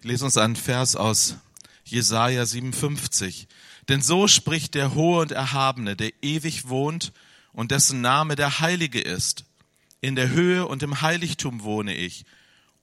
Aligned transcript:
Ich 0.00 0.04
lese 0.04 0.24
uns 0.24 0.36
einen 0.36 0.56
Vers 0.56 0.96
aus 0.96 1.36
Jesaja 1.84 2.44
57. 2.44 3.48
Denn 3.88 4.02
so 4.02 4.28
spricht 4.28 4.74
der 4.74 4.94
Hohe 4.94 5.22
und 5.22 5.32
Erhabene, 5.32 5.96
der 5.96 6.12
ewig 6.22 6.68
wohnt 6.68 7.12
und 7.52 7.70
dessen 7.70 8.00
Name 8.00 8.36
der 8.36 8.60
Heilige 8.60 9.00
ist. 9.00 9.44
In 10.00 10.16
der 10.16 10.30
Höhe 10.30 10.66
und 10.66 10.82
im 10.82 11.00
Heiligtum 11.00 11.62
wohne 11.62 11.94
ich 11.94 12.24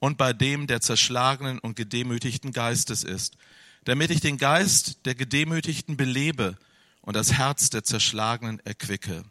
und 0.04 0.18
bei 0.18 0.34
dem, 0.34 0.66
der 0.66 0.82
zerschlagenen 0.82 1.58
und 1.58 1.76
gedemütigten 1.76 2.52
Geistes 2.52 3.04
ist, 3.04 3.38
damit 3.84 4.10
ich 4.10 4.20
den 4.20 4.36
Geist 4.36 5.06
der 5.06 5.14
Gedemütigten 5.14 5.96
belebe 5.96 6.58
und 7.00 7.16
das 7.16 7.32
Herz 7.32 7.70
der 7.70 7.84
Zerschlagenen 7.84 8.60
erquicke. 8.66 9.24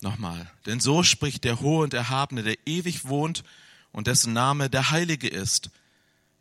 Nochmal. 0.00 0.50
Denn 0.66 0.80
so 0.80 1.04
spricht 1.04 1.44
der 1.44 1.60
Hohe 1.60 1.84
und 1.84 1.94
Erhabene, 1.94 2.42
der 2.42 2.56
ewig 2.66 3.04
wohnt 3.04 3.44
und 3.92 4.08
dessen 4.08 4.32
Name 4.32 4.68
der 4.68 4.90
Heilige 4.90 5.28
ist. 5.28 5.70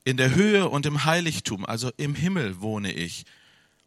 In 0.03 0.17
der 0.17 0.33
Höhe 0.33 0.67
und 0.67 0.85
im 0.85 1.05
Heiligtum, 1.05 1.65
also 1.65 1.91
im 1.97 2.15
Himmel 2.15 2.59
wohne 2.59 2.91
ich 2.91 3.25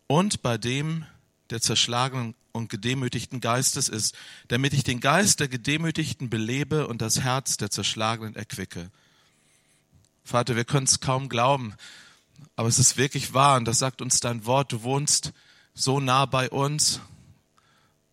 und 0.06 0.42
bei 0.42 0.58
dem, 0.58 1.04
der 1.50 1.60
zerschlagenen 1.60 2.34
und 2.52 2.68
gedemütigten 2.68 3.40
Geistes 3.40 3.88
ist, 3.88 4.14
damit 4.46 4.74
ich 4.74 4.84
den 4.84 5.00
Geist 5.00 5.40
der 5.40 5.48
Gedemütigten 5.48 6.30
belebe 6.30 6.86
und 6.86 7.02
das 7.02 7.20
Herz 7.20 7.56
der 7.56 7.70
Zerschlagenen 7.70 8.36
erquicke. 8.36 8.90
Vater, 10.22 10.54
wir 10.54 10.64
können 10.64 10.86
es 10.86 11.00
kaum 11.00 11.28
glauben, 11.28 11.74
aber 12.54 12.68
es 12.68 12.78
ist 12.78 12.96
wirklich 12.96 13.34
wahr 13.34 13.56
und 13.56 13.64
das 13.64 13.80
sagt 13.80 14.00
uns 14.00 14.20
dein 14.20 14.46
Wort. 14.46 14.72
Du 14.72 14.84
wohnst 14.84 15.32
so 15.74 15.98
nah 15.98 16.26
bei 16.26 16.48
uns. 16.48 17.00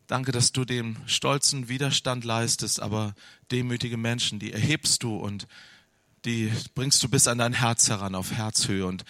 Danke, 0.08 0.32
dass 0.32 0.52
du 0.52 0.66
dem 0.66 0.98
stolzen 1.06 1.70
Widerstand 1.70 2.26
leistest, 2.26 2.82
aber 2.82 3.14
demütige 3.52 3.98
Menschen, 3.98 4.40
die 4.40 4.52
erhebst 4.52 5.04
du 5.04 5.16
und 5.16 5.48
die 6.26 6.52
bringst 6.76 7.02
du 7.04 7.10
bis 7.10 7.28
an 7.28 7.38
dein 7.38 7.54
Herz 7.54 7.90
heran, 7.90 8.16
auf 8.16 8.32
Herzhöhe. 8.32 8.86
Und 8.86 9.06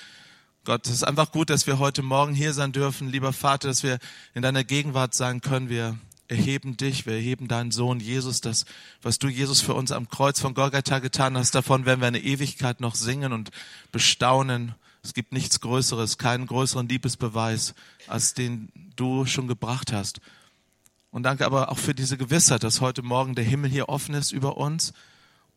Gott, 0.64 0.86
es 0.86 0.94
ist 0.94 1.04
einfach 1.04 1.32
gut, 1.32 1.50
dass 1.50 1.68
wir 1.68 1.80
heute 1.80 2.02
Morgen 2.02 2.34
hier 2.34 2.54
sein 2.54 2.72
dürfen, 2.72 3.10
lieber 3.10 3.34
Vater, 3.34 3.68
dass 3.68 3.84
wir 3.84 4.00
in 4.34 4.42
deiner 4.42 4.64
Gegenwart 4.64 5.14
sein 5.14 5.42
können. 5.42 5.70
Wir 5.70 5.98
erheben 6.28 6.78
dich, 6.78 7.06
wir 7.06 7.14
erheben 7.14 7.48
deinen 7.48 7.72
Sohn 7.72 8.00
Jesus, 8.00 8.40
das, 8.40 8.66
was 9.02 9.20
du 9.20 9.28
Jesus 9.28 9.60
für 9.60 9.74
uns 9.74 9.92
am 9.92 10.08
Kreuz 10.08 10.40
von 10.40 10.54
Golgatha 10.54 11.00
getan 11.00 11.38
hast, 11.38 11.56
davon 11.56 11.86
werden 11.86 12.00
wir 12.00 12.08
eine 12.08 12.24
Ewigkeit 12.24 12.80
noch 12.80 12.96
singen 12.96 13.34
und 13.34 13.52
bestaunen. 13.92 14.76
Es 15.04 15.14
gibt 15.14 15.34
nichts 15.34 15.60
Größeres, 15.60 16.18
keinen 16.18 16.48
größeren 16.48 16.88
Liebesbeweis, 16.88 17.74
als 18.08 18.34
den 18.34 18.72
du 18.96 19.26
schon 19.26 19.48
gebracht 19.48 19.92
hast. 19.92 20.22
Und 21.10 21.24
danke 21.24 21.46
aber 21.46 21.70
auch 21.70 21.78
für 21.78 21.94
diese 21.94 22.18
Gewissheit, 22.18 22.64
dass 22.64 22.80
heute 22.80 23.02
Morgen 23.02 23.36
der 23.36 23.44
Himmel 23.44 23.70
hier 23.70 23.90
offen 23.90 24.16
ist 24.16 24.32
über 24.32 24.56
uns 24.56 24.94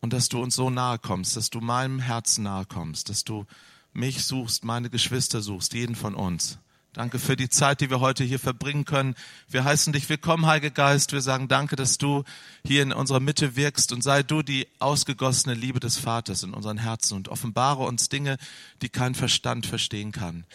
und 0.05 0.13
dass 0.13 0.29
du 0.29 0.39
uns 0.39 0.53
so 0.53 0.69
nahe 0.69 0.99
kommst, 0.99 1.35
dass 1.35 1.49
du 1.49 1.61
meinem 1.61 1.97
Herzen 1.97 2.43
nahe 2.43 2.67
kommst, 2.67 3.09
dass 3.09 3.23
du 3.23 3.47
mich 3.91 4.23
suchst, 4.23 4.63
meine 4.63 4.91
Geschwister 4.91 5.41
suchst, 5.41 5.73
jeden 5.73 5.95
von 5.95 6.13
uns. 6.13 6.59
Danke 6.93 7.17
für 7.17 7.35
die 7.35 7.49
Zeit, 7.49 7.81
die 7.81 7.89
wir 7.89 8.01
heute 8.01 8.23
hier 8.23 8.37
verbringen 8.37 8.85
können. 8.85 9.15
Wir 9.49 9.63
heißen 9.63 9.93
dich 9.93 10.07
willkommen, 10.07 10.45
Heiliger 10.45 10.69
Geist. 10.69 11.11
Wir 11.11 11.21
sagen 11.21 11.47
danke, 11.47 11.75
dass 11.75 11.97
du 11.97 12.23
hier 12.63 12.83
in 12.83 12.93
unserer 12.93 13.19
Mitte 13.19 13.55
wirkst 13.55 13.91
und 13.93 14.03
sei 14.03 14.21
du 14.21 14.43
die 14.43 14.67
ausgegossene 14.77 15.55
Liebe 15.55 15.79
des 15.79 15.97
Vaters 15.97 16.43
in 16.43 16.53
unseren 16.53 16.77
Herzen 16.77 17.15
und 17.15 17.29
offenbare 17.29 17.81
uns 17.81 18.07
Dinge, 18.07 18.37
die 18.83 18.89
kein 18.89 19.15
Verstand 19.15 19.65
verstehen 19.65 20.11
kann. 20.11 20.45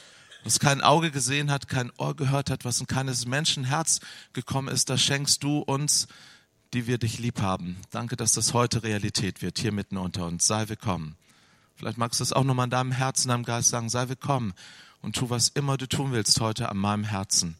Was 0.45 0.61
kein 0.61 0.81
Auge 0.81 1.11
gesehen 1.11 1.51
hat, 1.51 1.67
kein 1.67 1.91
Ohr 1.99 2.15
gehört 2.15 2.51
hat, 2.51 2.65
was 2.65 2.79
in 2.79 2.87
keines 2.87 3.27
Menschen 3.27 3.65
Herz 3.65 3.99
gekommen 4.33 4.69
ist, 4.69 4.91
das 4.91 5.03
schenkst 5.03 5.43
du 5.43 5.59
uns, 5.59 6.07
die 6.73 6.87
wir 6.87 6.99
dich 6.99 7.19
lieb 7.19 7.41
haben. 7.41 7.77
Danke, 7.91 8.17
dass 8.17 8.33
das 8.33 8.55
heute 8.55 8.83
Realität 8.83 9.43
wird, 9.43 9.59
hier 9.59 9.73
mitten 9.73 9.97
unter 9.97 10.27
uns. 10.27 10.47
Sei 10.47 10.69
willkommen. 10.69 11.17
Vielleicht 11.77 11.99
magst 11.99 12.21
du 12.21 12.25
es 12.25 12.33
auch 12.33 12.45
nochmal 12.45 12.65
in 12.65 12.71
deinem 12.71 12.93
Herzen, 12.93 13.29
deinem 13.29 13.45
Geist 13.45 13.71
sagen, 13.71 13.89
sei 13.89 14.09
willkommen 14.09 14.53
und 15.03 15.17
tu, 15.17 15.31
was 15.31 15.49
immer 15.49 15.77
du 15.77 15.89
tun 15.89 16.13
willst 16.13 16.41
heute 16.41 16.69
an 16.69 16.77
meinem 16.77 17.05
Herzen. 17.05 17.57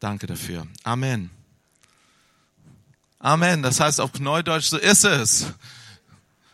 Danke 0.00 0.26
dafür. 0.26 0.66
Amen. 0.84 1.30
Amen. 3.18 3.62
Das 3.62 3.80
heißt 3.80 4.00
auf 4.00 4.18
Neudeutsch, 4.20 4.66
so 4.66 4.78
ist 4.78 5.04
es. 5.04 5.46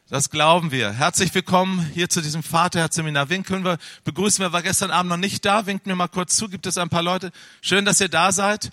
Das 0.09 0.31
glauben 0.31 0.73
wir. 0.73 0.91
Herzlich 0.91 1.33
willkommen 1.35 1.89
hier 1.95 2.09
zu 2.09 2.21
diesem 2.21 2.43
Vaterherzseminar. 2.43 3.29
Wen 3.29 3.45
können 3.45 3.65
wir 3.65 3.79
begrüßen? 4.03 4.43
Wer 4.43 4.53
war 4.53 4.63
gestern 4.63 4.91
Abend 4.91 5.11
noch 5.11 5.17
nicht 5.17 5.45
da? 5.45 5.67
Winkt 5.67 5.87
mir 5.87 5.95
mal 5.95 6.09
kurz 6.09 6.35
zu. 6.35 6.49
Gibt 6.49 6.67
es 6.67 6.79
ein 6.79 6.89
paar 6.89 7.03
Leute? 7.03 7.31
Schön, 7.61 7.85
dass 7.85 8.01
ihr 8.01 8.09
da 8.09 8.33
seid. 8.33 8.73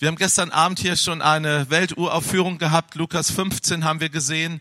Wir 0.00 0.06
haben 0.06 0.14
gestern 0.14 0.52
Abend 0.52 0.78
hier 0.78 0.94
schon 0.94 1.20
eine 1.22 1.70
Welturaufführung 1.70 2.58
gehabt. 2.58 2.94
Lukas 2.94 3.32
15 3.32 3.82
haben 3.82 3.98
wir 3.98 4.10
gesehen 4.10 4.60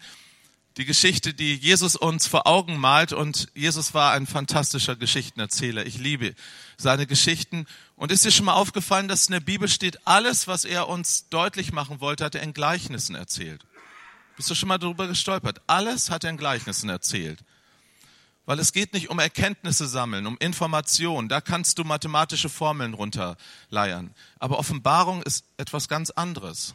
die 0.77 0.85
Geschichte, 0.85 1.35
die 1.35 1.53
Jesus 1.53 1.95
uns 1.95 2.25
vor 2.25 2.47
Augen 2.47 2.77
malt. 2.77 3.13
Und 3.13 3.47
Jesus 3.53 3.93
war 3.93 4.13
ein 4.13 4.25
fantastischer 4.25 4.95
Geschichtenerzähler. 4.95 5.85
Ich 5.85 5.99
liebe 5.99 6.33
seine 6.75 7.05
Geschichten. 7.05 7.67
Und 7.95 8.11
ist 8.11 8.25
dir 8.25 8.31
schon 8.31 8.47
mal 8.47 8.55
aufgefallen, 8.55 9.07
dass 9.07 9.27
in 9.27 9.33
der 9.33 9.39
Bibel 9.39 9.67
steht, 9.67 10.07
alles, 10.07 10.47
was 10.47 10.65
er 10.65 10.89
uns 10.89 11.29
deutlich 11.29 11.71
machen 11.71 12.01
wollte, 12.01 12.25
hat 12.25 12.33
er 12.33 12.41
in 12.41 12.53
Gleichnissen 12.53 13.13
erzählt. 13.13 13.63
Bist 14.37 14.49
du 14.49 14.55
schon 14.55 14.69
mal 14.69 14.79
darüber 14.79 15.05
gestolpert? 15.05 15.61
Alles 15.67 16.09
hat 16.09 16.23
er 16.23 16.31
in 16.31 16.37
Gleichnissen 16.37 16.89
erzählt. 16.89 17.41
Weil 18.47 18.59
es 18.59 18.71
geht 18.71 18.93
nicht 18.93 19.09
um 19.09 19.19
Erkenntnisse 19.19 19.87
sammeln, 19.87 20.25
um 20.25 20.37
Information. 20.37 21.27
Da 21.27 21.41
kannst 21.41 21.77
du 21.79 21.83
mathematische 21.83 22.47
Formeln 22.47 22.93
runterleiern. 22.93 24.15
Aber 24.39 24.57
Offenbarung 24.57 25.21
ist 25.21 25.43
etwas 25.57 25.89
ganz 25.89 26.11
anderes. 26.11 26.73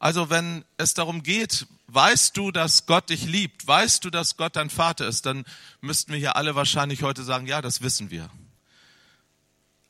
Also 0.00 0.28
wenn 0.28 0.64
es 0.76 0.94
darum 0.94 1.22
geht, 1.22 1.68
weißt 1.86 2.36
du, 2.36 2.50
dass 2.50 2.86
Gott 2.86 3.10
dich 3.10 3.26
liebt, 3.26 3.64
weißt 3.64 4.04
du, 4.04 4.10
dass 4.10 4.36
Gott 4.36 4.56
dein 4.56 4.70
Vater 4.70 5.06
ist, 5.06 5.24
dann 5.24 5.44
müssten 5.80 6.12
wir 6.12 6.18
hier 6.18 6.34
alle 6.34 6.56
wahrscheinlich 6.56 7.04
heute 7.04 7.22
sagen, 7.22 7.46
ja, 7.46 7.62
das 7.62 7.80
wissen 7.80 8.10
wir. 8.10 8.28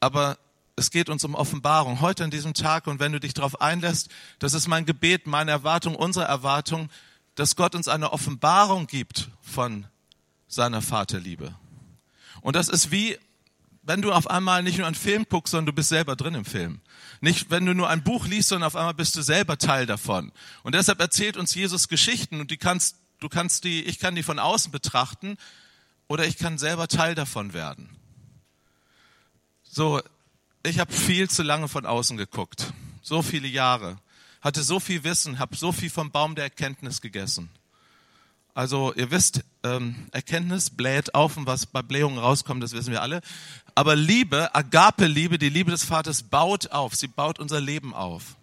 Aber 0.01 0.37
es 0.77 0.91
geht 0.91 1.09
uns 1.09 1.25
um 1.25 1.35
Offenbarung 1.35 2.03
heute 2.03 2.25
an 2.25 2.31
diesem 2.31 2.53
Tag 2.53 2.87
und 2.87 3.01
wenn 3.01 3.13
du 3.13 3.19
dich 3.19 3.33
darauf 3.33 3.63
einlässt, 3.63 4.11
das 4.41 4.53
ist 4.53 4.69
mein 4.69 4.85
Gebet, 4.85 5.27
meine 5.27 5.53
Erwartung, 5.53 5.95
unsere 5.95 6.27
Erwartung, 6.27 6.91
dass 7.35 7.57
Gott 7.57 7.75
uns 7.75 7.89
eine 7.89 8.13
Offenbarung 8.13 8.87
gibt 8.87 9.31
von 9.41 9.87
seiner 10.49 10.83
Vaterliebe. 10.83 11.55
Und 12.41 12.57
das 12.57 12.69
ist 12.69 12.91
wie 12.91 13.19
wenn 13.89 14.03
du 14.03 14.13
auf 14.13 14.29
einmal 14.29 14.63
nicht 14.63 14.77
nur 14.77 14.87
einen 14.87 14.95
Film 14.95 15.25
guckst, 15.31 15.53
sondern 15.53 15.67
du 15.67 15.73
bist 15.73 15.89
selber 15.89 16.15
drin 16.15 16.35
im 16.35 16.45
Film. 16.45 16.83
Nicht, 17.23 17.51
wenn 17.51 17.65
du 17.65 17.73
nur 17.73 17.89
ein 17.89 18.05
Buch 18.05 18.27
liest, 18.27 18.51
sondern 18.51 18.67
auf 18.67 18.77
einmal 18.77 18.93
bist 18.93 19.17
du 19.17 19.23
selber 19.23 19.57
Teil 19.57 19.87
davon. 19.87 20.31
Und 20.63 20.75
deshalb 20.75 21.01
erzählt 21.01 21.39
uns 21.39 21.55
Jesus 21.55 21.89
Geschichten 21.89 22.39
und 22.39 22.51
die 22.51 22.59
kannst, 22.59 22.97
du 23.21 23.31
kannst 23.31 23.65
die, 23.65 23.83
ich 23.85 23.99
kann 23.99 24.15
die 24.15 24.23
von 24.23 24.39
außen 24.39 24.71
betrachten 24.71 25.39
oder 26.07 26.27
ich 26.27 26.37
kann 26.37 26.59
selber 26.59 26.87
Teil 26.87 27.15
davon 27.15 27.55
werden. 27.55 27.89
So, 29.63 30.03
ich 30.63 30.79
habe 30.81 30.93
viel 30.93 31.31
zu 31.31 31.43
lange 31.43 31.67
von 31.67 31.87
außen 31.87 32.19
geguckt. 32.19 32.75
So 33.01 33.23
viele 33.23 33.49
Jahre. 33.49 33.97
Hatte 34.43 34.63
so 34.63 34.81
viel 34.81 35.03
Wissen, 35.03 35.39
habe 35.39 35.57
so 35.57 35.73
viel 35.73 35.89
vom 35.89 36.11
Baum 36.11 36.35
der 36.35 36.45
Erkenntnis 36.45 37.01
gegessen. 37.01 37.49
Also 38.59 38.93
ihr 38.95 39.13
wisst, 39.13 39.45
ähm, 39.63 40.09
Erkenntnis 40.11 40.71
bläht 40.71 41.15
auf 41.15 41.37
und 41.37 41.47
was 41.47 41.65
bei 41.65 41.81
Blähungen 41.81 42.19
rauskommt, 42.19 42.61
das 42.61 42.73
wissen 42.73 42.91
wir 42.91 43.03
alle. 43.03 43.21
Aber 43.77 43.95
Liebe, 43.95 44.53
Agape-Liebe, 44.53 45.39
die 45.39 45.49
Liebe 45.49 45.71
des 45.71 45.85
Vaters 45.85 46.25
baut 46.25 46.73
auf, 46.73 46.97
sie 46.97 47.07
baut 47.07 47.39
unser 47.39 47.61
Leben 47.61 47.95
auf. 47.95 48.35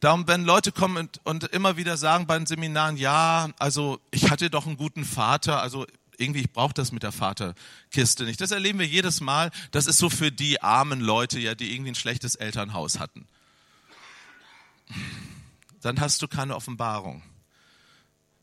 Darum, 0.00 0.26
wenn 0.26 0.44
Leute 0.44 0.72
kommen 0.72 0.96
und, 0.96 1.20
und 1.22 1.44
immer 1.44 1.76
wieder 1.76 1.96
sagen 1.96 2.26
bei 2.26 2.36
den 2.36 2.46
Seminaren, 2.46 2.96
ja, 2.96 3.50
also 3.60 4.00
ich 4.10 4.28
hatte 4.28 4.50
doch 4.50 4.66
einen 4.66 4.76
guten 4.76 5.04
Vater, 5.04 5.62
also 5.62 5.86
irgendwie, 6.18 6.40
ich 6.40 6.52
brauche 6.52 6.74
das 6.74 6.90
mit 6.90 7.04
der 7.04 7.12
Vaterkiste 7.12 8.24
nicht. 8.24 8.40
Das 8.40 8.50
erleben 8.50 8.80
wir 8.80 8.88
jedes 8.88 9.20
Mal. 9.20 9.52
Das 9.70 9.86
ist 9.86 9.98
so 9.98 10.10
für 10.10 10.32
die 10.32 10.62
armen 10.62 10.98
Leute, 10.98 11.38
ja, 11.38 11.54
die 11.54 11.72
irgendwie 11.72 11.92
ein 11.92 11.94
schlechtes 11.94 12.34
Elternhaus 12.34 12.98
hatten. 12.98 13.28
Dann 15.80 16.00
hast 16.00 16.22
du 16.22 16.26
keine 16.26 16.56
Offenbarung. 16.56 17.22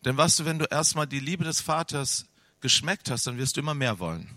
Denn 0.05 0.17
weißt 0.17 0.39
du, 0.39 0.45
wenn 0.45 0.59
du 0.59 0.65
erstmal 0.65 1.07
die 1.07 1.19
Liebe 1.19 1.43
des 1.43 1.61
Vaters 1.61 2.25
geschmeckt 2.61 3.09
hast, 3.09 3.27
dann 3.27 3.37
wirst 3.37 3.57
du 3.57 3.61
immer 3.61 3.73
mehr 3.73 3.99
wollen. 3.99 4.29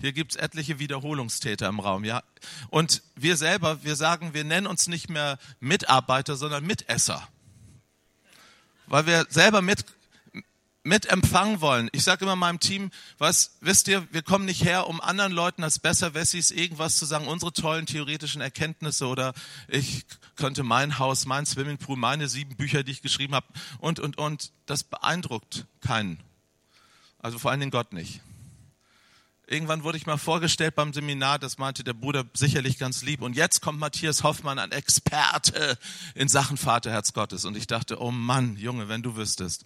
Hier 0.00 0.12
gibt's 0.12 0.36
etliche 0.36 0.78
Wiederholungstäter 0.78 1.68
im 1.68 1.80
Raum, 1.80 2.04
ja. 2.04 2.22
Und 2.68 3.02
wir 3.16 3.36
selber, 3.36 3.82
wir 3.82 3.96
sagen, 3.96 4.32
wir 4.32 4.44
nennen 4.44 4.68
uns 4.68 4.86
nicht 4.86 5.10
mehr 5.10 5.38
Mitarbeiter, 5.58 6.36
sondern 6.36 6.64
Mitesser. 6.64 7.26
Weil 8.86 9.06
wir 9.06 9.26
selber 9.28 9.60
mit, 9.60 9.84
mit 10.82 11.06
empfangen 11.06 11.60
wollen. 11.60 11.88
Ich 11.92 12.04
sage 12.04 12.24
immer 12.24 12.36
meinem 12.36 12.60
Team, 12.60 12.90
was, 13.18 13.56
wisst 13.60 13.88
ihr, 13.88 14.06
wir 14.12 14.22
kommen 14.22 14.44
nicht 14.44 14.64
her, 14.64 14.86
um 14.86 15.00
anderen 15.00 15.32
Leuten 15.32 15.62
als 15.62 15.78
Besserwessis 15.78 16.50
irgendwas 16.50 16.96
zu 16.96 17.04
sagen, 17.04 17.26
unsere 17.26 17.52
tollen 17.52 17.86
theoretischen 17.86 18.40
Erkenntnisse 18.40 19.06
oder 19.06 19.34
ich 19.66 20.06
könnte 20.36 20.62
mein 20.62 20.98
Haus, 20.98 21.26
mein 21.26 21.46
Swimmingpool, 21.46 21.96
meine 21.96 22.28
sieben 22.28 22.56
Bücher, 22.56 22.84
die 22.84 22.92
ich 22.92 23.02
geschrieben 23.02 23.34
habe 23.34 23.46
und, 23.78 24.00
und, 24.00 24.18
und. 24.18 24.52
Das 24.66 24.84
beeindruckt 24.84 25.66
keinen. 25.80 26.20
Also 27.18 27.38
vor 27.38 27.50
allen 27.50 27.60
Dingen 27.60 27.72
Gott 27.72 27.92
nicht. 27.92 28.20
Irgendwann 29.46 29.82
wurde 29.82 29.96
ich 29.96 30.04
mal 30.04 30.18
vorgestellt 30.18 30.74
beim 30.74 30.92
Seminar, 30.92 31.38
das 31.38 31.56
meinte 31.56 31.82
der 31.82 31.94
Bruder 31.94 32.26
sicherlich 32.34 32.78
ganz 32.78 33.02
lieb. 33.02 33.22
Und 33.22 33.34
jetzt 33.34 33.62
kommt 33.62 33.78
Matthias 33.78 34.22
Hoffmann, 34.22 34.58
ein 34.58 34.72
Experte 34.72 35.78
in 36.14 36.28
Sachen 36.28 36.58
Vaterherz 36.58 37.14
Gottes. 37.14 37.46
Und 37.46 37.56
ich 37.56 37.66
dachte, 37.66 38.00
oh 38.00 38.10
Mann, 38.10 38.56
Junge, 38.58 38.88
wenn 38.88 39.02
du 39.02 39.16
wüsstest, 39.16 39.64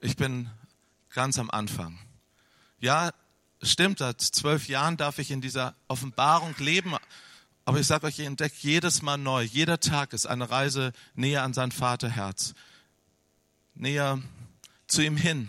ich 0.00 0.16
bin 0.16 0.50
ganz 1.10 1.38
am 1.38 1.50
Anfang. 1.50 1.98
Ja, 2.78 3.12
stimmt, 3.62 3.98
seit 3.98 4.20
zwölf 4.20 4.68
Jahren 4.68 4.96
darf 4.96 5.18
ich 5.18 5.30
in 5.30 5.40
dieser 5.40 5.74
Offenbarung 5.88 6.54
leben. 6.58 6.94
Aber 7.64 7.78
ich 7.78 7.86
sage 7.86 8.06
euch, 8.06 8.18
ich 8.18 8.26
entdecke 8.26 8.56
jedes 8.60 9.02
Mal 9.02 9.18
neu. 9.18 9.42
Jeder 9.42 9.80
Tag 9.80 10.12
ist 10.12 10.26
eine 10.26 10.50
Reise 10.50 10.92
näher 11.14 11.42
an 11.42 11.52
sein 11.52 11.72
Vaterherz. 11.72 12.54
Näher 13.74 14.20
zu 14.86 15.02
ihm 15.02 15.16
hin. 15.16 15.48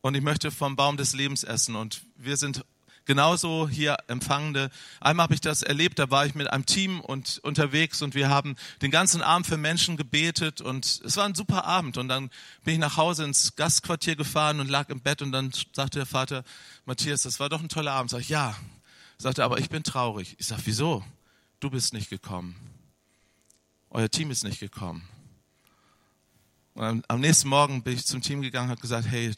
Und 0.00 0.14
ich 0.14 0.22
möchte 0.22 0.50
vom 0.50 0.76
Baum 0.76 0.96
des 0.96 1.14
Lebens 1.14 1.44
essen. 1.44 1.76
Und 1.76 2.04
wir 2.16 2.36
sind 2.36 2.64
genauso 3.04 3.68
hier 3.68 3.96
Empfangende. 4.06 4.70
Einmal 5.00 5.24
habe 5.24 5.34
ich 5.34 5.40
das 5.40 5.62
erlebt, 5.62 5.98
da 5.98 6.10
war 6.10 6.26
ich 6.26 6.34
mit 6.34 6.50
einem 6.50 6.66
Team 6.66 7.00
und 7.00 7.38
unterwegs 7.42 8.02
und 8.02 8.14
wir 8.14 8.28
haben 8.28 8.56
den 8.82 8.90
ganzen 8.90 9.22
Abend 9.22 9.46
für 9.46 9.56
Menschen 9.56 9.96
gebetet 9.96 10.60
und 10.60 11.02
es 11.04 11.16
war 11.16 11.24
ein 11.24 11.34
super 11.34 11.64
Abend. 11.64 11.98
Und 11.98 12.08
dann 12.08 12.30
bin 12.64 12.74
ich 12.74 12.80
nach 12.80 12.96
Hause 12.96 13.24
ins 13.24 13.56
Gastquartier 13.56 14.16
gefahren 14.16 14.60
und 14.60 14.68
lag 14.68 14.88
im 14.88 15.00
Bett 15.00 15.22
und 15.22 15.32
dann 15.32 15.52
sagte 15.72 15.98
der 16.00 16.06
Vater, 16.06 16.44
Matthias, 16.84 17.22
das 17.22 17.40
war 17.40 17.48
doch 17.48 17.60
ein 17.60 17.68
toller 17.68 17.92
Abend. 17.92 18.10
Sag 18.10 18.20
ich, 18.20 18.28
ja. 18.28 18.56
Sagte, 19.18 19.44
aber 19.44 19.58
ich 19.58 19.70
bin 19.70 19.82
traurig. 19.82 20.36
Ich 20.38 20.46
sag, 20.46 20.60
wieso? 20.64 21.04
Du 21.60 21.70
bist 21.70 21.92
nicht 21.92 22.10
gekommen. 22.10 22.56
Euer 23.90 24.10
Team 24.10 24.30
ist 24.30 24.44
nicht 24.44 24.60
gekommen. 24.60 25.08
Und 26.74 27.08
am 27.08 27.20
nächsten 27.20 27.48
Morgen 27.48 27.82
bin 27.82 27.94
ich 27.94 28.04
zum 28.04 28.20
Team 28.20 28.42
gegangen 28.42 28.66
und 28.66 28.72
habe 28.72 28.80
gesagt, 28.80 29.06
hey, 29.06 29.32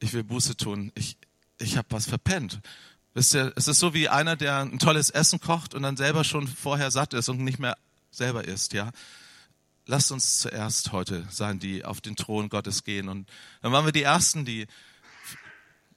ich 0.00 0.12
will 0.12 0.24
Buße 0.24 0.56
tun. 0.56 0.90
Ich, 0.96 1.16
ich 1.60 1.76
habe 1.76 1.88
was 1.90 2.08
verpennt. 2.08 2.60
Wisst 3.14 3.34
ihr, 3.34 3.52
es 3.56 3.68
ist 3.68 3.80
so 3.80 3.92
wie 3.92 4.08
einer, 4.08 4.36
der 4.36 4.58
ein 4.58 4.78
tolles 4.78 5.10
Essen 5.10 5.40
kocht 5.40 5.74
und 5.74 5.82
dann 5.82 5.96
selber 5.96 6.24
schon 6.24 6.46
vorher 6.46 6.90
satt 6.90 7.12
ist 7.12 7.28
und 7.28 7.42
nicht 7.42 7.58
mehr 7.58 7.76
selber 8.10 8.44
isst, 8.44 8.72
ja. 8.72 8.90
Lasst 9.86 10.12
uns 10.12 10.38
zuerst 10.38 10.92
heute 10.92 11.26
sein, 11.30 11.58
die 11.58 11.84
auf 11.84 12.00
den 12.00 12.14
Thron 12.14 12.48
Gottes 12.48 12.84
gehen. 12.84 13.08
Und 13.08 13.28
dann 13.62 13.72
waren 13.72 13.84
wir 13.84 13.92
die 13.92 14.04
Ersten, 14.04 14.44
die 14.44 14.68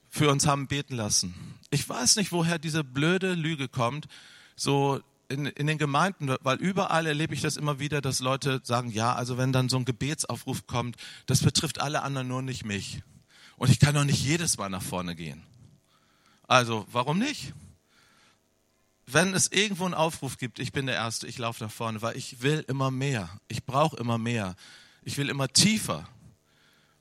für 0.08 0.30
uns 0.30 0.46
haben 0.46 0.66
beten 0.66 0.96
lassen. 0.96 1.34
Ich 1.70 1.88
weiß 1.88 2.16
nicht, 2.16 2.32
woher 2.32 2.58
diese 2.58 2.82
blöde 2.82 3.34
Lüge 3.34 3.68
kommt, 3.68 4.06
so 4.56 5.00
in, 5.28 5.46
in 5.46 5.66
den 5.66 5.78
Gemeinden, 5.78 6.34
weil 6.40 6.58
überall 6.58 7.06
erlebe 7.06 7.34
ich 7.34 7.40
das 7.40 7.56
immer 7.56 7.78
wieder, 7.78 8.00
dass 8.00 8.20
Leute 8.20 8.60
sagen, 8.64 8.90
ja, 8.90 9.14
also 9.14 9.38
wenn 9.38 9.52
dann 9.52 9.68
so 9.68 9.76
ein 9.76 9.84
Gebetsaufruf 9.84 10.66
kommt, 10.66 10.96
das 11.26 11.42
betrifft 11.42 11.80
alle 11.80 12.02
anderen, 12.02 12.28
nur 12.28 12.42
nicht 12.42 12.64
mich. 12.64 13.02
Und 13.56 13.70
ich 13.70 13.78
kann 13.78 13.94
doch 13.94 14.04
nicht 14.04 14.24
jedes 14.24 14.58
Mal 14.58 14.68
nach 14.68 14.82
vorne 14.82 15.14
gehen. 15.14 15.44
Also, 16.46 16.86
warum 16.90 17.18
nicht? 17.18 17.52
Wenn 19.06 19.34
es 19.34 19.52
irgendwo 19.52 19.84
einen 19.84 19.94
Aufruf 19.94 20.38
gibt, 20.38 20.58
ich 20.58 20.72
bin 20.72 20.86
der 20.86 20.94
Erste, 20.94 21.26
ich 21.26 21.38
laufe 21.38 21.64
nach 21.64 21.70
vorne, 21.70 22.00
weil 22.02 22.16
ich 22.16 22.42
will 22.42 22.64
immer 22.68 22.90
mehr. 22.90 23.28
Ich 23.48 23.64
brauche 23.64 23.96
immer 23.96 24.18
mehr. 24.18 24.56
Ich 25.02 25.18
will 25.18 25.28
immer 25.28 25.48
tiefer. 25.48 26.08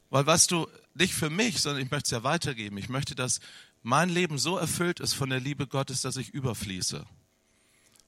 Weil 0.09 0.25
was 0.25 0.47
du, 0.47 0.67
nicht 0.93 1.13
für 1.13 1.29
mich, 1.29 1.61
sondern 1.61 1.83
ich 1.83 1.91
möchte 1.91 2.07
es 2.07 2.11
ja 2.11 2.23
weitergeben. 2.23 2.77
Ich 2.77 2.89
möchte, 2.89 3.15
dass 3.15 3.39
mein 3.81 4.09
Leben 4.09 4.37
so 4.37 4.57
erfüllt 4.57 4.99
ist 4.99 5.13
von 5.13 5.29
der 5.29 5.39
Liebe 5.39 5.67
Gottes, 5.67 6.01
dass 6.01 6.17
ich 6.17 6.29
überfließe. 6.29 7.05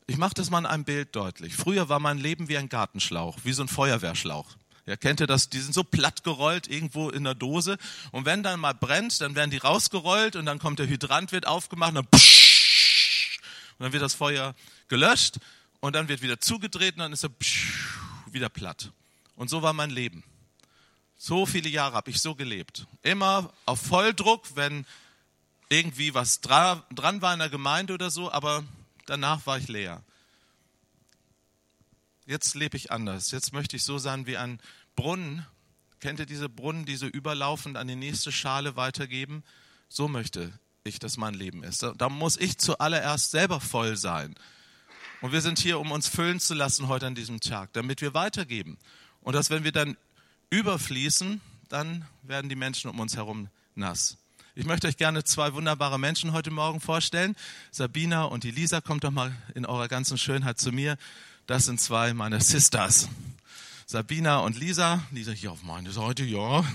Ich 0.07 0.17
mache 0.17 0.35
das 0.35 0.49
mal 0.49 0.59
in 0.59 0.65
einem 0.65 0.83
Bild 0.83 1.15
deutlich. 1.15 1.55
Früher 1.55 1.89
war 1.89 1.99
mein 1.99 2.17
Leben 2.17 2.47
wie 2.47 2.57
ein 2.57 2.69
Gartenschlauch, 2.69 3.39
wie 3.43 3.53
so 3.53 3.63
ein 3.63 3.67
Feuerwehrschlauch. 3.67 4.55
Ja, 4.85 4.95
kennt 4.95 5.19
ihr 5.19 5.25
das? 5.27 5.49
Die 5.49 5.59
sind 5.59 5.73
so 5.73 5.83
platt 5.83 6.23
gerollt 6.23 6.67
irgendwo 6.67 7.09
in 7.09 7.23
der 7.23 7.33
Dose. 7.33 7.77
Und 8.11 8.25
wenn 8.25 8.43
dann 8.43 8.59
mal 8.59 8.73
brennt, 8.73 9.19
dann 9.19 9.33
werden 9.33 9.49
die 9.49 9.57
rausgerollt 9.57 10.35
und 10.35 10.45
dann 10.45 10.59
kommt 10.59 10.77
der 10.77 10.87
Hydrant, 10.87 11.31
wird 11.31 11.47
aufgemacht 11.47 11.89
und 11.89 11.95
dann, 11.95 12.05
und 12.05 13.83
dann 13.83 13.93
wird 13.93 14.03
das 14.03 14.13
Feuer 14.13 14.53
gelöscht 14.87 15.39
und 15.79 15.93
dann 15.95 16.07
wird 16.07 16.21
wieder 16.21 16.39
zugedreht 16.39 16.95
und 16.95 16.99
dann 16.99 17.13
ist 17.13 17.23
er 17.23 17.31
wieder 18.31 18.49
platt. 18.49 18.91
Und 19.35 19.49
so 19.49 19.63
war 19.63 19.73
mein 19.73 19.89
Leben. 19.89 20.23
So 21.17 21.47
viele 21.47 21.69
Jahre 21.69 21.95
habe 21.95 22.11
ich 22.11 22.21
so 22.21 22.35
gelebt. 22.35 22.85
Immer 23.01 23.51
auf 23.65 23.81
Volldruck, 23.81 24.55
wenn 24.55 24.85
irgendwie 25.69 26.13
was 26.13 26.41
dran 26.41 26.83
war 27.21 27.33
in 27.33 27.39
der 27.39 27.49
Gemeinde 27.49 27.93
oder 27.93 28.11
so, 28.11 28.31
aber 28.31 28.63
danach 29.07 29.47
war 29.47 29.57
ich 29.57 29.67
leer 29.67 30.03
jetzt 32.25 32.55
lebe 32.55 32.77
ich 32.77 32.91
anders. 32.91 33.31
Jetzt 33.31 33.53
möchte 33.53 33.75
ich 33.75 33.83
so 33.83 33.97
sein 33.97 34.27
wie 34.27 34.37
ein 34.37 34.59
Brunnen. 34.95 35.45
Kennt 35.99 36.19
ihr 36.19 36.25
diese 36.25 36.49
Brunnen, 36.49 36.85
die 36.85 36.95
so 36.95 37.07
überlaufend 37.07 37.77
an 37.77 37.87
die 37.87 37.95
nächste 37.95 38.31
Schale 38.31 38.75
weitergeben? 38.75 39.43
So 39.89 40.07
möchte 40.07 40.51
ich, 40.83 40.99
dass 40.99 41.17
mein 41.17 41.33
Leben 41.33 41.63
ist. 41.63 41.85
Da 41.97 42.09
muss 42.09 42.37
ich 42.37 42.57
zuallererst 42.57 43.31
selber 43.31 43.59
voll 43.59 43.97
sein. 43.97 44.35
Und 45.21 45.31
wir 45.31 45.41
sind 45.41 45.59
hier, 45.59 45.79
um 45.79 45.91
uns 45.91 46.07
füllen 46.07 46.39
zu 46.39 46.53
lassen 46.53 46.87
heute 46.87 47.07
an 47.07 47.15
diesem 47.15 47.39
Tag, 47.39 47.73
damit 47.73 48.01
wir 48.01 48.13
weitergeben. 48.13 48.77
Und 49.21 49.33
dass, 49.33 49.49
wenn 49.49 49.63
wir 49.63 49.71
dann 49.71 49.97
überfließen, 50.49 51.41
dann 51.69 52.05
werden 52.21 52.49
die 52.49 52.55
Menschen 52.55 52.89
um 52.89 52.99
uns 52.99 53.15
herum 53.15 53.49
nass. 53.73 54.17
Ich 54.53 54.65
möchte 54.65 54.87
euch 54.87 54.97
gerne 54.97 55.23
zwei 55.23 55.53
wunderbare 55.53 55.99
Menschen 55.99 56.31
heute 56.31 56.51
Morgen 56.51 56.79
vorstellen. 56.79 57.35
Sabina 57.71 58.23
und 58.23 58.43
die 58.43 58.51
Lisa, 58.51 58.79
kommt 58.81 59.03
doch 59.03 59.11
mal 59.11 59.35
in 59.53 59.65
eurer 59.65 59.87
ganzen 59.87 60.17
Schönheit 60.17 60.59
zu 60.59 60.71
mir. 60.71 60.97
Das 61.47 61.65
sind 61.65 61.79
zwei 61.79 62.13
meiner 62.13 62.41
Sisters. 62.41 63.07
Sabina 63.85 64.39
und 64.39 64.57
Lisa. 64.57 65.03
Lisa 65.11 65.31
hier 65.31 65.51
auf 65.51 65.61
meine 65.61 65.91
Seite, 65.91 66.23
ja. 66.23 66.65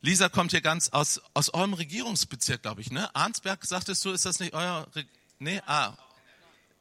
Lisa 0.00 0.28
kommt 0.28 0.50
hier 0.50 0.60
ganz 0.60 0.88
aus, 0.88 1.20
aus 1.32 1.54
eurem 1.54 1.74
Regierungsbezirk, 1.74 2.62
glaube 2.62 2.80
ich, 2.80 2.90
ne? 2.90 3.14
Arnsberg, 3.14 3.64
sagtest 3.64 4.04
du, 4.04 4.10
ist 4.10 4.26
das 4.26 4.40
nicht 4.40 4.52
euer, 4.52 4.88
Re 4.94 5.04
nee? 5.38 5.60
Ah. 5.66 5.94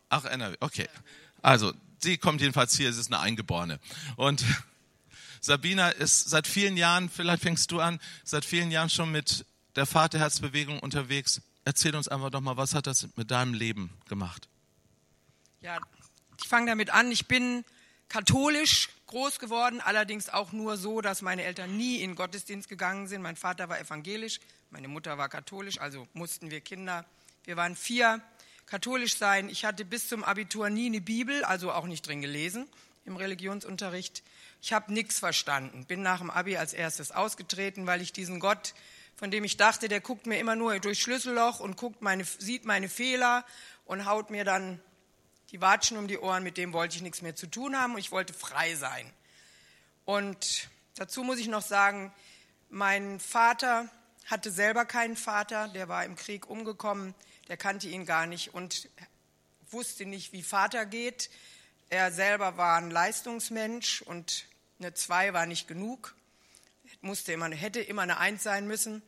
Ach, 0.10 0.26
NRW, 0.26 0.58
okay. 0.60 0.88
Also, 1.44 1.72
sie 2.00 2.18
kommt 2.18 2.42
jedenfalls 2.42 2.76
hier, 2.76 2.92
sie 2.92 3.00
ist 3.00 3.14
eine 3.14 3.20
Eingeborene. 3.20 3.80
Und 4.16 4.44
Sabina 5.42 5.90
ist 5.90 6.30
seit 6.32 6.48
vielen 6.48 6.78
Jahren, 6.78 7.10
vielleicht 7.10 7.44
fängst 7.44 7.72
du 7.72 7.80
an, 7.80 8.00
seit 8.24 8.44
vielen 8.44 8.72
Jahren 8.72 8.90
schon 8.90 9.12
mit 9.12 9.46
der 9.76 9.86
Vaterherzbewegung 9.86 10.80
unterwegs. 10.80 11.42
Erzähl 11.64 11.96
uns 11.96 12.08
einfach 12.08 12.32
doch 12.32 12.42
mal, 12.42 12.58
was 12.58 12.74
hat 12.74 12.88
das 12.88 13.08
mit 13.16 13.30
deinem 13.30 13.54
Leben 13.54 13.92
gemacht? 14.08 14.48
Ja, 15.62 15.80
ich 16.42 16.48
fange 16.48 16.68
damit 16.68 16.90
an, 16.90 17.12
ich 17.12 17.28
bin 17.28 17.64
katholisch 18.10 18.90
groß 19.08 19.40
geworden, 19.40 19.82
allerdings 19.82 20.30
auch 20.30 20.52
nur 20.52 20.78
so, 20.78 21.02
dass 21.02 21.22
meine 21.22 21.44
Eltern 21.44 21.76
nie 21.78 22.02
in 22.02 22.16
Gottesdienst 22.16 22.70
gegangen 22.70 23.08
sind. 23.08 23.22
Mein 23.22 23.36
Vater 23.36 23.70
war 23.70 23.80
evangelisch, 23.80 24.40
meine 24.70 24.88
Mutter 24.88 25.18
war 25.18 25.30
katholisch, 25.30 25.80
also 25.80 26.08
mussten 26.14 26.52
wir 26.52 26.62
Kinder, 26.62 27.06
wir 27.44 27.58
waren 27.58 27.76
vier, 27.76 28.22
katholisch 28.66 29.18
sein. 29.18 29.50
Ich 29.50 29.66
hatte 29.66 29.86
bis 29.86 30.08
zum 30.08 30.24
Abitur 30.24 30.70
nie 30.70 30.88
eine 30.88 31.02
Bibel, 31.02 31.44
also 31.44 31.72
auch 31.72 31.86
nicht 31.86 32.08
drin 32.08 32.22
gelesen 32.22 32.68
im 33.06 33.16
Religionsunterricht. 33.18 34.24
Ich 34.62 34.74
habe 34.74 34.92
nichts 34.92 35.20
verstanden, 35.20 35.86
bin 35.86 36.02
nach 36.02 36.20
dem 36.20 36.32
Abi 36.32 36.58
als 36.58 36.74
erstes 36.74 37.12
ausgetreten, 37.12 37.86
weil 37.86 38.02
ich 38.02 38.14
diesen 38.14 38.40
Gott, 38.40 38.74
von 39.16 39.30
dem 39.30 39.44
ich 39.44 39.58
dachte, 39.58 39.88
der 39.88 40.02
guckt 40.02 40.26
mir 40.26 40.40
immer 40.40 40.56
nur 40.56 40.80
durch 40.80 41.02
Schlüsselloch 41.02 41.60
und 41.60 41.78
guckt 41.78 42.02
meine, 42.02 42.26
sieht 42.26 42.66
meine 42.66 42.90
Fehler 42.90 43.46
und 43.86 44.06
haut 44.06 44.32
mir 44.32 44.44
dann 44.44 44.82
die 45.56 45.62
Watschen 45.62 45.96
um 45.96 46.10
die 46.10 46.20
Ohren, 46.20 46.44
mit 46.44 46.58
dem 46.58 46.74
wollte 46.74 46.98
ich 46.98 47.02
nichts 47.02 47.22
mehr 47.22 47.34
zu 47.34 47.48
tun 47.48 47.78
haben 47.78 47.94
und 47.94 48.00
ich 48.00 48.12
wollte 48.12 48.34
frei 48.34 48.76
sein. 48.76 49.10
Und 50.04 50.68
dazu 50.96 51.24
muss 51.24 51.40
ich 51.40 51.48
noch 51.48 51.62
sagen, 51.62 52.14
mein 52.70 53.22
Vater 53.22 53.88
hatte 54.26 54.52
selber 54.52 54.84
keinen 54.84 55.16
Vater, 55.16 55.70
der 55.70 55.88
war 55.88 56.04
im 56.04 56.18
Krieg 56.18 56.50
umgekommen, 56.50 57.16
der 57.48 57.56
kannte 57.56 57.88
ihn 57.88 58.06
gar 58.06 58.26
nicht 58.26 58.54
und 58.54 58.90
wusste 59.70 60.06
nicht, 60.06 60.34
wie 60.34 60.44
Vater 60.44 60.86
geht. 60.86 61.30
Er 61.90 62.12
selber 62.12 62.58
war 62.58 62.76
ein 62.76 62.92
Leistungsmensch 62.92 64.02
und 64.02 64.48
eine 64.80 64.94
Zwei 64.94 65.32
war 65.32 65.46
nicht 65.46 65.70
genug, 65.70 66.16
musste 67.00 67.32
immer, 67.32 67.50
hätte 67.50 67.80
immer 67.80 68.02
eine 68.02 68.18
Eins 68.18 68.44
sein 68.44 68.68
müssen. 68.68 69.02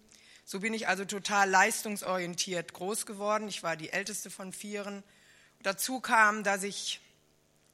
So 0.45 0.61
bin 0.61 0.73
ich 0.73 0.87
also 0.87 1.03
total 1.03 1.49
leistungsorientiert 1.49 2.71
groß 2.71 3.05
geworden. 3.05 3.49
Ich 3.49 3.63
war 3.63 3.75
die 3.75 3.89
älteste 3.89 4.29
von 4.29 4.53
Vieren 4.53 5.03
Dazu 5.63 5.99
kam, 5.99 6.43
dass 6.43 6.63
ich 6.63 7.01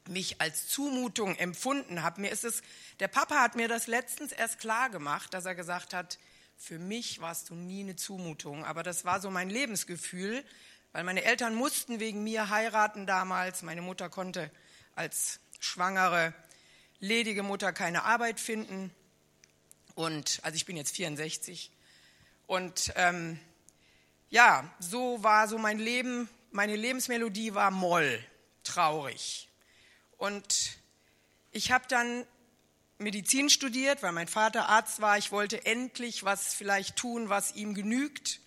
mich 0.07 0.41
als 0.41 0.67
Zumutung 0.67 1.35
empfunden 1.35 2.03
habe. 2.03 2.21
Mir 2.21 2.31
ist 2.31 2.43
es, 2.43 2.61
der 2.99 3.07
Papa 3.07 3.41
hat 3.41 3.55
mir 3.55 3.67
das 3.67 3.87
letztens 3.87 4.31
erst 4.31 4.59
klar 4.59 4.89
gemacht, 4.89 5.33
dass 5.33 5.45
er 5.45 5.55
gesagt 5.55 5.93
hat, 5.93 6.19
für 6.57 6.79
mich 6.79 7.19
warst 7.21 7.49
du 7.49 7.55
nie 7.55 7.81
eine 7.81 7.95
Zumutung, 7.95 8.63
aber 8.63 8.83
das 8.83 9.05
war 9.05 9.19
so 9.19 9.29
mein 9.29 9.49
Lebensgefühl, 9.49 10.43
weil 10.91 11.03
meine 11.03 11.23
Eltern 11.23 11.55
mussten 11.55 11.99
wegen 11.99 12.23
mir 12.23 12.49
heiraten 12.49 13.05
damals. 13.05 13.63
Meine 13.63 13.81
Mutter 13.81 14.09
konnte 14.09 14.51
als 14.95 15.39
schwangere, 15.59 16.33
ledige 16.99 17.43
Mutter 17.43 17.73
keine 17.73 18.03
Arbeit 18.03 18.39
finden. 18.39 18.91
Und 19.95 20.39
also 20.43 20.55
ich 20.55 20.65
bin 20.65 20.77
jetzt 20.77 20.95
64. 20.95 21.71
Und 22.45 22.93
ähm, 22.95 23.39
ja, 24.29 24.71
so 24.79 25.23
war 25.23 25.47
so 25.47 25.57
mein 25.57 25.79
Leben 25.79 26.29
meine 26.53 26.75
Lebensmelodie 26.75 27.55
war 27.55 27.71
Moll, 27.71 28.23
traurig. 28.63 29.49
Und 30.17 30.77
ich 31.51 31.71
habe 31.71 31.85
dann 31.87 32.25
Medizin 32.99 33.49
studiert, 33.49 34.03
weil 34.03 34.11
mein 34.11 34.27
Vater 34.27 34.69
Arzt 34.69 35.01
war. 35.01 35.17
Ich 35.17 35.31
wollte 35.31 35.65
endlich 35.65 36.23
was 36.23 36.53
vielleicht 36.53 36.95
tun, 36.95 37.27
was 37.27 37.55
ihm 37.55 37.73
genügt. 37.73 38.39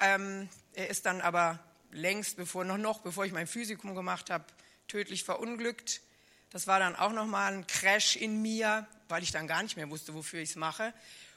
Ähm, 0.00 0.48
er 0.72 0.90
ist 0.90 1.06
dann 1.06 1.20
aber 1.20 1.60
längst, 1.92 2.36
bevor 2.36 2.64
noch, 2.64 2.78
noch, 2.78 3.00
bevor 3.00 3.24
ich 3.24 3.32
mein 3.32 3.46
Physikum 3.46 3.94
gemacht 3.94 4.28
habe, 4.28 4.44
tödlich 4.88 5.22
verunglückt. 5.22 6.02
Das 6.50 6.66
war 6.66 6.80
dann 6.80 6.96
auch 6.96 7.12
nochmal 7.12 7.52
ein 7.52 7.66
Crash 7.66 8.16
in 8.16 8.42
mir, 8.42 8.88
weil 9.08 9.22
ich 9.22 9.30
dann 9.30 9.46
gar 9.46 9.62
nicht 9.62 9.76
mehr 9.76 9.88
wusste, 9.88 10.14
wofür 10.14 10.40
ich 10.40 10.50
es 10.50 10.56
mache. 10.56 10.92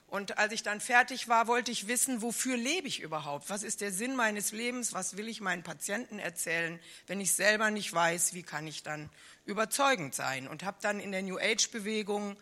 Und 0.08 0.38
als 0.38 0.54
ich 0.54 0.64
dann 0.64 0.80
fertig 0.80 1.28
war, 1.28 1.48
wollte 1.48 1.70
ich 1.70 1.90
wissen, 1.90 2.22
wofür 2.22 2.56
lebe 2.56 2.88
ich 2.88 3.02
überhaupt? 3.02 3.50
Was 3.50 3.62
ist 3.62 3.82
der 3.82 3.92
Sinn 3.92 4.16
meines 4.16 4.54
Lebens? 4.54 4.94
Was 4.94 5.18
will 5.18 5.28
ich 5.28 5.42
meinen 5.42 5.64
Patienten 5.64 6.18
erzählen? 6.18 6.80
Wenn 7.08 7.20
ich 7.20 7.34
selber 7.34 7.72
nicht 7.72 7.92
weiß, 7.92 8.34
wie 8.34 8.44
kann 8.44 8.68
ich 8.68 8.84
dann 8.84 9.10
überzeugend 9.46 10.16
sein? 10.16 10.48
Und 10.48 10.64
habe 10.64 10.78
dann 10.82 11.02
in 11.02 11.12
der 11.12 11.24
New 11.24 11.38
Age-Bewegung 11.38 12.38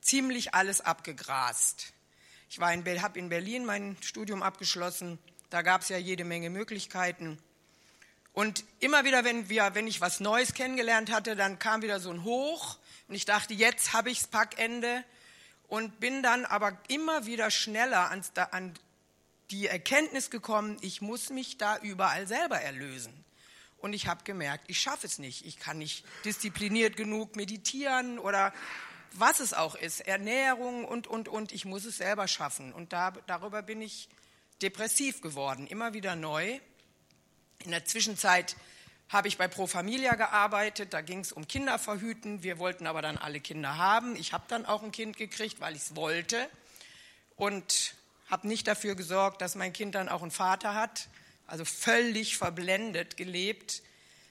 ziemlich 0.00 0.54
alles 0.54 0.80
abgegrast. 0.80 1.92
Ich 2.48 2.58
habe 2.58 3.18
in 3.18 3.28
Berlin 3.28 3.66
mein 3.66 3.98
Studium 4.00 4.42
abgeschlossen. 4.42 5.18
Da 5.50 5.60
gab 5.60 5.82
es 5.82 5.90
ja 5.90 5.98
jede 5.98 6.24
Menge 6.24 6.48
Möglichkeiten. 6.48 7.38
Und 8.32 8.64
immer 8.78 9.04
wieder, 9.04 9.24
wenn, 9.24 9.50
wir, 9.50 9.74
wenn 9.74 9.86
ich 9.86 10.00
was 10.00 10.20
Neues 10.20 10.54
kennengelernt 10.54 11.12
hatte, 11.12 11.36
dann 11.36 11.58
kam 11.58 11.82
wieder 11.82 12.00
so 12.00 12.10
ein 12.10 12.24
Hoch. 12.24 12.78
Und 13.08 13.14
ich 13.14 13.26
dachte, 13.26 13.52
jetzt 13.52 13.92
habe 13.92 14.10
ich 14.10 14.20
das 14.20 14.28
Packende 14.28 15.04
und 15.70 16.00
bin 16.00 16.22
dann 16.22 16.44
aber 16.44 16.76
immer 16.88 17.26
wieder 17.26 17.50
schneller 17.50 18.10
ans, 18.10 18.32
an 18.36 18.74
die 19.52 19.68
Erkenntnis 19.68 20.28
gekommen, 20.28 20.76
ich 20.80 21.00
muss 21.00 21.30
mich 21.30 21.58
da 21.58 21.78
überall 21.78 22.26
selber 22.26 22.60
erlösen. 22.60 23.24
Und 23.78 23.92
ich 23.92 24.08
habe 24.08 24.24
gemerkt, 24.24 24.64
ich 24.66 24.80
schaffe 24.80 25.06
es 25.06 25.18
nicht. 25.18 25.46
Ich 25.46 25.58
kann 25.58 25.78
nicht 25.78 26.04
diszipliniert 26.24 26.96
genug 26.96 27.36
meditieren 27.36 28.18
oder 28.18 28.52
was 29.12 29.40
es 29.40 29.54
auch 29.54 29.74
ist, 29.74 30.00
Ernährung 30.00 30.84
und, 30.84 31.06
und, 31.06 31.28
und. 31.28 31.52
Ich 31.52 31.64
muss 31.64 31.84
es 31.84 31.96
selber 31.96 32.28
schaffen. 32.28 32.72
Und 32.72 32.92
da, 32.92 33.12
darüber 33.26 33.62
bin 33.62 33.80
ich 33.80 34.08
depressiv 34.62 35.20
geworden, 35.20 35.66
immer 35.68 35.94
wieder 35.94 36.16
neu. 36.16 36.58
In 37.64 37.70
der 37.70 37.84
Zwischenzeit 37.84 38.56
habe 39.10 39.26
ich 39.26 39.36
bei 39.36 39.48
Pro 39.48 39.66
Familia 39.66 40.14
gearbeitet, 40.14 40.94
da 40.94 41.00
ging 41.00 41.18
es 41.18 41.32
um 41.32 41.48
Kinderverhüten. 41.48 42.44
Wir 42.44 42.58
wollten 42.58 42.86
aber 42.86 43.02
dann 43.02 43.18
alle 43.18 43.40
Kinder 43.40 43.76
haben. 43.76 44.14
Ich 44.14 44.32
habe 44.32 44.44
dann 44.46 44.64
auch 44.64 44.84
ein 44.84 44.92
Kind 44.92 45.16
gekriegt, 45.16 45.60
weil 45.60 45.74
ich 45.74 45.82
es 45.82 45.96
wollte 45.96 46.48
und 47.34 47.96
habe 48.30 48.46
nicht 48.46 48.68
dafür 48.68 48.94
gesorgt, 48.94 49.42
dass 49.42 49.56
mein 49.56 49.72
Kind 49.72 49.96
dann 49.96 50.08
auch 50.08 50.22
einen 50.22 50.30
Vater 50.30 50.76
hat. 50.76 51.08
Also 51.48 51.64
völlig 51.64 52.36
verblendet 52.36 53.16
gelebt, 53.16 53.82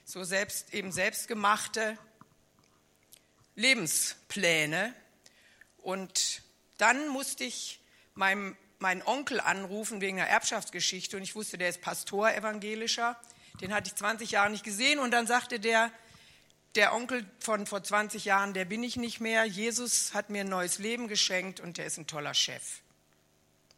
so 0.06 0.24
selbst 0.24 0.72
eben 0.72 0.92
selbstgemachte 0.92 1.98
Lebenspläne. 3.56 4.94
Und 5.76 6.40
dann 6.78 7.08
musste 7.08 7.44
ich 7.44 7.80
meinem, 8.14 8.56
meinen 8.78 9.02
Onkel 9.02 9.40
anrufen 9.40 10.00
wegen 10.00 10.18
einer 10.18 10.30
Erbschaftsgeschichte 10.30 11.18
und 11.18 11.22
ich 11.22 11.34
wusste, 11.34 11.58
der 11.58 11.68
ist 11.68 11.82
Pastor 11.82 12.32
evangelischer 12.32 13.20
den 13.60 13.74
hatte 13.74 13.88
ich 13.88 13.94
20 13.94 14.30
Jahre 14.30 14.50
nicht 14.50 14.64
gesehen 14.64 14.98
und 14.98 15.10
dann 15.10 15.26
sagte 15.26 15.60
der, 15.60 15.90
der 16.74 16.94
Onkel 16.94 17.28
von 17.40 17.66
vor 17.66 17.82
20 17.82 18.24
Jahren, 18.24 18.54
der 18.54 18.64
bin 18.64 18.82
ich 18.82 18.96
nicht 18.96 19.20
mehr. 19.20 19.44
Jesus 19.44 20.14
hat 20.14 20.30
mir 20.30 20.42
ein 20.42 20.48
neues 20.48 20.78
Leben 20.78 21.08
geschenkt 21.08 21.60
und 21.60 21.78
der 21.78 21.86
ist 21.86 21.98
ein 21.98 22.06
toller 22.06 22.34
Chef. 22.34 22.80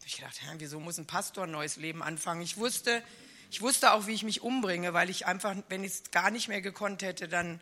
Ich 0.05 0.17
dachte, 0.17 0.41
wieso 0.59 0.81
muss 0.81 0.99
ein 0.99 1.07
Pastor 1.07 1.45
ein 1.45 1.53
neues 1.53 1.77
Leben 1.77 2.03
anfangen? 2.03 2.43
Ich 2.43 2.57
wusste, 2.57 3.03
ich 3.51 3.62
wusste 3.62 3.93
auch, 3.93 4.07
wie 4.07 4.15
ich 4.15 4.25
mich 4.25 4.43
umbringe, 4.43 4.93
weil 4.93 5.11
ich 5.11 5.27
einfach, 5.27 5.55
wenn 5.69 5.85
ich 5.85 5.93
es 5.93 6.11
gar 6.11 6.31
nicht 6.31 6.49
mehr 6.49 6.61
gekonnt 6.61 7.03
hätte, 7.03 7.29
dann 7.29 7.61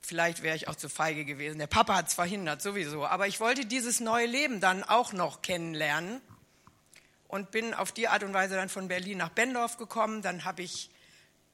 vielleicht 0.00 0.42
wäre 0.42 0.56
ich 0.56 0.68
auch 0.68 0.74
zu 0.74 0.88
feige 0.88 1.24
gewesen. 1.24 1.58
Der 1.58 1.66
Papa 1.66 1.96
hat 1.96 2.08
es 2.08 2.14
verhindert, 2.14 2.62
sowieso. 2.62 3.06
Aber 3.06 3.26
ich 3.26 3.40
wollte 3.40 3.64
dieses 3.64 4.00
neue 4.00 4.26
Leben 4.26 4.60
dann 4.60 4.82
auch 4.84 5.12
noch 5.12 5.42
kennenlernen 5.42 6.20
und 7.28 7.50
bin 7.50 7.74
auf 7.74 7.92
die 7.92 8.08
Art 8.08 8.22
und 8.22 8.34
Weise 8.34 8.54
dann 8.54 8.68
von 8.68 8.88
Berlin 8.88 9.18
nach 9.18 9.30
Bendorf 9.30 9.76
gekommen. 9.76 10.22
Dann 10.22 10.44
habe 10.44 10.62
ich 10.62 10.90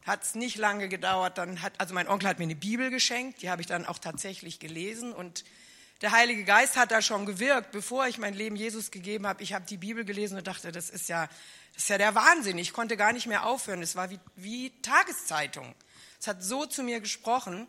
hat 0.06 0.22
es 0.22 0.34
nicht 0.34 0.56
lange 0.56 0.88
gedauert. 0.88 1.38
Dann 1.38 1.62
hat, 1.62 1.72
also 1.78 1.94
mein 1.94 2.08
Onkel 2.08 2.28
hat 2.28 2.38
mir 2.38 2.44
eine 2.44 2.56
Bibel 2.56 2.90
geschenkt, 2.90 3.42
die 3.42 3.50
habe 3.50 3.62
ich 3.62 3.68
dann 3.68 3.86
auch 3.86 3.98
tatsächlich 3.98 4.58
gelesen 4.58 5.12
und 5.12 5.44
der 6.02 6.10
Heilige 6.10 6.42
Geist 6.42 6.76
hat 6.76 6.90
da 6.90 7.00
schon 7.00 7.26
gewirkt, 7.26 7.70
bevor 7.70 8.08
ich 8.08 8.18
mein 8.18 8.34
Leben 8.34 8.56
Jesus 8.56 8.90
gegeben 8.90 9.24
habe. 9.24 9.40
Ich 9.40 9.52
habe 9.52 9.64
die 9.64 9.76
Bibel 9.76 10.04
gelesen 10.04 10.36
und 10.36 10.48
dachte, 10.48 10.72
das 10.72 10.90
ist 10.90 11.08
ja, 11.08 11.28
das 11.74 11.84
ist 11.84 11.88
ja 11.90 11.96
der 11.96 12.16
Wahnsinn. 12.16 12.58
Ich 12.58 12.72
konnte 12.72 12.96
gar 12.96 13.12
nicht 13.12 13.28
mehr 13.28 13.46
aufhören. 13.46 13.82
Es 13.82 13.94
war 13.94 14.10
wie, 14.10 14.18
wie 14.34 14.70
Tageszeitung. 14.82 15.76
Es 16.18 16.26
hat 16.26 16.42
so 16.42 16.66
zu 16.66 16.82
mir 16.82 16.98
gesprochen. 16.98 17.68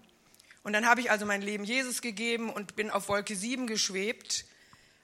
Und 0.64 0.74
dann 0.74 0.88
habe 0.88 1.00
ich 1.00 1.12
also 1.12 1.28
mein 1.28 1.44
Leben 1.44 1.64
Jesus 1.64 2.02
gegeben 2.02 2.50
und 2.50 2.76
bin 2.76 2.90
auf 2.90 3.08
Wolke 3.08 3.36
7 3.36 3.68
geschwebt, 3.68 4.46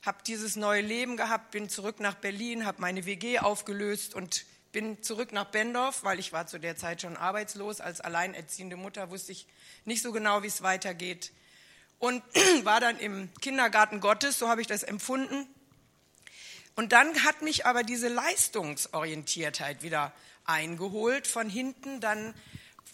habe 0.03 0.24
dieses 0.25 0.55
neue 0.55 0.81
Leben 0.81 1.15
gehabt, 1.15 1.51
bin 1.51 1.69
zurück 1.69 2.00
nach 2.00 2.15
Berlin, 2.15 2.65
habe 2.65 2.81
meine 2.81 3.05
WG 3.05 3.39
aufgelöst 3.39 4.15
und 4.15 4.45
bin 4.72 5.02
zurück 5.02 5.32
nach 5.32 5.46
Bendorf, 5.46 6.04
weil 6.04 6.20
ich 6.20 6.32
war 6.32 6.48
zu 6.48 6.60
der 6.60 6.76
Zeit 6.76 7.02
schon 7.02 7.18
arbeitslos. 7.18 7.82
Als 7.82 8.02
alleinerziehende 8.02 8.76
Mutter 8.76 9.10
wusste 9.10 9.32
ich 9.32 9.48
nicht 9.86 10.02
so 10.02 10.12
genau, 10.12 10.44
wie 10.44 10.48
es 10.48 10.62
weitergeht. 10.62 11.32
Und 11.98 12.24
war 12.64 12.80
dann 12.80 12.98
im 13.00 13.34
Kindergarten 13.42 14.00
Gottes, 14.00 14.40
so 14.40 14.48
habe 14.48 14.62
ich 14.62 14.68
das 14.68 14.84
empfunden. 14.84 15.48
Und 16.76 16.94
dann 16.94 17.24
hat 17.26 17.42
mich 17.42 17.66
aber 17.66 17.84
diese 17.84 18.08
Leistungsorientiertheit 18.08 19.84
wieder 19.84 20.14
eingeholt 20.46 21.28
von 21.28 21.50
hinten. 21.50 22.00
Dann 22.00 22.34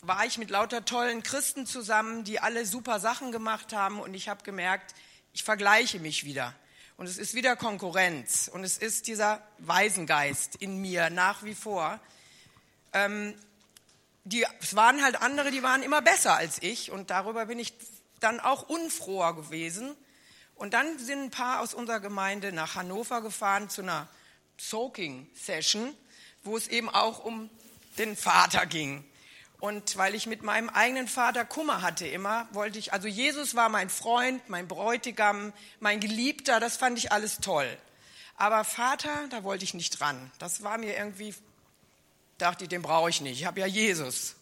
war 0.02 0.26
ich 0.26 0.38
mit 0.38 0.50
lauter 0.50 0.86
tollen 0.86 1.24
Christen 1.24 1.66
zusammen, 1.66 2.24
die 2.24 2.40
alle 2.40 2.66
super 2.66 3.00
Sachen 3.00 3.32
gemacht 3.32 3.74
haben. 3.74 4.00
Und 4.00 4.14
ich 4.14 4.30
habe 4.30 4.44
gemerkt, 4.44 4.96
ich 5.34 5.44
vergleiche 5.44 6.00
mich 6.00 6.24
wieder. 6.24 6.56
Und 6.98 7.08
es 7.08 7.18
ist 7.18 7.34
wieder 7.34 7.56
Konkurrenz. 7.56 8.50
Und 8.52 8.64
es 8.64 8.78
ist 8.78 9.08
dieser 9.08 9.42
Waisengeist 9.60 10.56
in 10.56 10.80
mir 10.80 11.10
nach 11.10 11.44
wie 11.44 11.56
vor. 11.56 12.00
Ähm, 12.94 13.36
die, 14.24 14.46
es 14.62 14.76
waren 14.76 15.04
halt 15.04 15.22
andere, 15.22 15.52
die 15.52 15.62
waren 15.62 15.84
immer 15.84 16.02
besser 16.02 16.36
als 16.36 16.62
ich. 16.62 16.92
Und 16.92 17.10
darüber 17.10 17.48
bin 17.48 17.60
ich 17.60 17.74
dann 18.20 18.40
auch 18.40 18.70
unfroher 18.70 19.36
gewesen. 19.36 19.96
Und 20.56 20.74
dann 20.74 20.98
sind 20.98 21.24
ein 21.24 21.32
paar 21.32 21.62
aus 21.62 21.74
unserer 21.74 22.00
Gemeinde 22.00 22.54
nach 22.54 22.76
Hannover 22.76 23.22
gefahren 23.22 23.70
zu 23.70 23.82
einer 23.82 24.08
Soaking-Session, 24.58 25.94
wo 26.44 26.56
es 26.56 26.68
eben 26.70 26.90
auch 26.90 27.26
um 27.26 27.50
den 27.98 28.16
Vater 28.16 28.66
ging. 28.66 29.04
Und 29.60 29.98
weil 29.98 30.16
ich 30.16 30.28
mit 30.28 30.44
meinem 30.44 30.70
eigenen 30.70 31.08
Vater 31.08 31.46
Kummer 31.46 31.82
hatte 31.82 32.06
immer, 32.08 32.48
wollte 32.52 32.78
ich, 32.78 32.94
also 32.94 33.08
Jesus 33.08 33.56
war 33.56 33.70
mein 33.70 33.90
Freund, 33.90 34.48
mein 34.50 34.68
Bräutigam, 34.68 35.54
mein 35.80 36.00
Geliebter, 36.00 36.60
das 36.60 36.78
fand 36.78 36.98
ich 36.98 37.12
alles 37.12 37.38
toll. 37.38 37.78
Aber 38.38 38.64
Vater, 38.64 39.28
da 39.30 39.44
wollte 39.44 39.64
ich 39.64 39.74
nicht 39.74 40.00
dran. 40.00 40.32
Das 40.40 40.62
war 40.62 40.78
mir 40.78 40.98
irgendwie, 40.98 41.34
dachte 42.38 42.66
ich, 42.66 42.70
den 42.70 42.82
brauche 42.82 43.10
ich 43.10 43.22
nicht. 43.22 43.40
Ich 43.40 43.46
habe 43.46 43.62
ja 43.62 43.66
Jesus. 43.66 44.36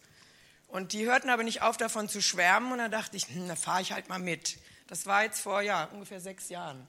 Und 0.67 0.93
die 0.93 1.05
hörten 1.05 1.29
aber 1.29 1.43
nicht 1.43 1.61
auf, 1.61 1.77
davon 1.77 2.09
zu 2.09 2.19
schwärmen. 2.19 2.71
Und 2.71 2.79
dann 2.79 2.91
dachte 2.91 3.15
ich, 3.15 3.27
hm, 3.27 3.47
da 3.47 3.55
fahre 3.55 3.83
ich 3.83 3.91
halt 3.91 4.09
mal 4.09 4.17
mit. 4.17 4.57
Das 4.87 5.05
war 5.05 5.23
jetzt 5.23 5.41
vor 5.41 5.61
ja, 5.61 5.85
ungefähr 5.85 6.19
sechs 6.19 6.49
Jahren. 6.49 6.87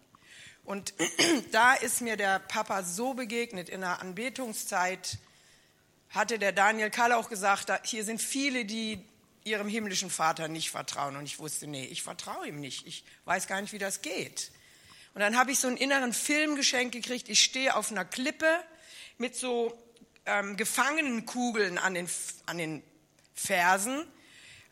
Und 0.64 0.94
da 1.52 1.74
ist 1.74 2.00
mir 2.00 2.16
der 2.16 2.38
Papa 2.38 2.82
so 2.82 3.12
begegnet 3.12 3.68
in 3.68 3.82
der 3.82 4.00
Anbetungszeit 4.00 5.18
hatte 6.14 6.38
der 6.38 6.52
Daniel 6.52 6.90
Kahl 6.90 7.12
auch 7.12 7.28
gesagt, 7.28 7.72
hier 7.84 8.04
sind 8.04 8.22
viele, 8.22 8.64
die 8.64 9.04
ihrem 9.44 9.68
himmlischen 9.68 10.10
Vater 10.10 10.48
nicht 10.48 10.70
vertrauen. 10.70 11.16
Und 11.16 11.24
ich 11.24 11.38
wusste, 11.38 11.66
nee, 11.66 11.84
ich 11.84 12.02
vertraue 12.02 12.48
ihm 12.48 12.60
nicht. 12.60 12.86
Ich 12.86 13.04
weiß 13.24 13.46
gar 13.46 13.60
nicht, 13.60 13.72
wie 13.72 13.78
das 13.78 14.00
geht. 14.02 14.50
Und 15.14 15.20
dann 15.20 15.36
habe 15.36 15.52
ich 15.52 15.58
so 15.58 15.68
einen 15.68 15.76
inneren 15.76 16.12
Film 16.12 16.56
geschenkt 16.56 16.94
gekriegt. 16.94 17.28
Ich 17.28 17.42
stehe 17.42 17.76
auf 17.76 17.90
einer 17.90 18.04
Klippe 18.04 18.48
mit 19.18 19.36
so 19.36 19.76
ähm, 20.26 20.56
Gefangenenkugeln 20.56 21.78
an 21.78 21.94
den, 21.94 22.08
an 22.46 22.58
den 22.58 22.82
Fersen. 23.34 24.06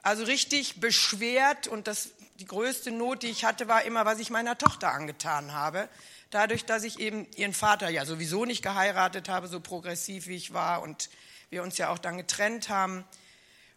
Also 0.03 0.25
richtig 0.25 0.81
beschwert. 0.81 1.69
Und 1.69 1.87
das, 1.87 2.11
die 2.41 2.47
größte 2.47 2.91
Not, 2.91 3.23
die 3.23 3.29
ich 3.29 3.45
hatte, 3.45 3.69
war 3.69 3.83
immer, 3.85 4.05
was 4.05 4.19
ich 4.19 4.31
meiner 4.31 4.59
Tochter 4.59 4.93
angetan 4.93 5.53
habe. 5.53 5.89
Dadurch, 6.31 6.65
dass 6.65 6.83
ich 6.83 6.99
eben 6.99 7.27
ihren 7.37 7.53
Vater 7.53 7.91
ja 7.91 8.07
sowieso 8.07 8.47
nicht 8.47 8.63
geheiratet 8.63 9.29
habe, 9.29 9.49
so 9.49 9.61
progressiv 9.61 10.29
wie 10.29 10.37
ich 10.37 10.55
war 10.55 10.83
und 10.83 11.11
wir 11.53 11.63
uns 11.63 11.79
ja 11.79 11.91
auch 11.91 11.99
dann 11.99 12.17
getrennt 12.17 12.71
haben. 12.71 13.05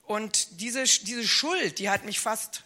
Und 0.06 0.62
diese, 0.62 0.84
diese 0.84 1.28
Schuld, 1.28 1.78
die 1.78 1.90
hat 1.90 2.06
mich 2.06 2.20
fast 2.20 2.64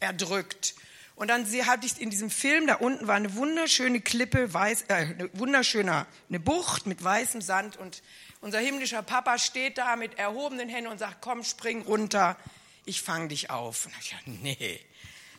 erdrückt. 0.00 0.74
Und 1.16 1.28
dann 1.28 1.46
hatte 1.66 1.86
ich 1.86 2.00
in 2.00 2.10
diesem 2.10 2.30
Film, 2.30 2.66
da 2.66 2.74
unten 2.74 3.06
war 3.06 3.14
eine 3.14 3.34
wunderschöne 3.34 4.00
Klippe, 4.00 4.52
weiß, 4.52 4.82
äh, 4.88 4.94
eine 4.94 5.30
wunderschöne 5.32 6.06
eine 6.28 6.40
Bucht 6.40 6.86
mit 6.86 7.02
weißem 7.02 7.40
Sand 7.40 7.76
und 7.76 8.02
unser 8.40 8.58
himmlischer 8.58 9.02
Papa 9.02 9.38
steht 9.38 9.78
da 9.78 9.96
mit 9.96 10.18
erhobenen 10.18 10.68
Händen 10.68 10.90
und 10.90 10.98
sagt, 10.98 11.22
komm, 11.22 11.42
spring 11.44 11.82
runter, 11.82 12.36
ich 12.84 13.00
fange 13.00 13.28
dich 13.28 13.48
auf. 13.48 13.86
Und 13.86 13.92
ich 14.00 14.10
dachte, 14.10 14.30
nee, 14.30 14.80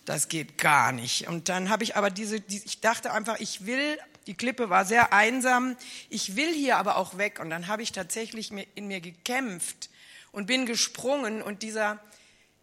das 0.05 0.29
geht 0.29 0.57
gar 0.57 0.91
nicht. 0.91 1.27
Und 1.27 1.49
dann 1.49 1.69
habe 1.69 1.83
ich 1.83 1.95
aber 1.95 2.09
diese, 2.09 2.39
die, 2.39 2.63
ich 2.65 2.79
dachte 2.79 3.11
einfach, 3.11 3.39
ich 3.39 3.67
will 3.67 3.99
die 4.27 4.35
Klippe 4.35 4.69
war 4.69 4.85
sehr 4.85 5.13
einsam. 5.13 5.77
Ich 6.09 6.35
will 6.35 6.53
hier 6.53 6.77
aber 6.77 6.97
auch 6.97 7.17
weg. 7.17 7.39
Und 7.39 7.49
dann 7.49 7.67
habe 7.67 7.83
ich 7.83 7.91
tatsächlich 7.91 8.51
in 8.51 8.87
mir 8.87 9.01
gekämpft 9.01 9.89
und 10.31 10.47
bin 10.47 10.65
gesprungen. 10.65 11.41
Und 11.41 11.61
dieser, 11.61 11.99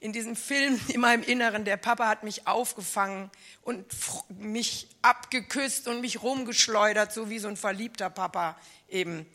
in 0.00 0.12
diesem 0.12 0.34
Film 0.34 0.80
in 0.88 1.00
meinem 1.00 1.22
Inneren, 1.22 1.64
der 1.64 1.76
Papa 1.76 2.08
hat 2.08 2.24
mich 2.24 2.46
aufgefangen 2.46 3.30
und 3.62 3.86
mich 4.28 4.88
abgeküsst 5.02 5.86
und 5.86 6.00
mich 6.00 6.22
rumgeschleudert, 6.22 7.12
so 7.12 7.30
wie 7.30 7.38
so 7.38 7.48
ein 7.48 7.56
verliebter 7.56 8.10
Papa 8.10 8.58
eben, 8.88 9.26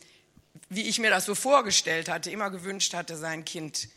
wie 0.70 0.88
ich 0.88 1.00
mir 1.00 1.10
das 1.10 1.26
so 1.26 1.36
vorgestellt 1.36 2.10
hatte, 2.10 2.30
immer 2.30 2.50
gewünscht 2.50 2.94
hatte, 2.94 3.16
sein 3.16 3.46
Kind 3.46 3.88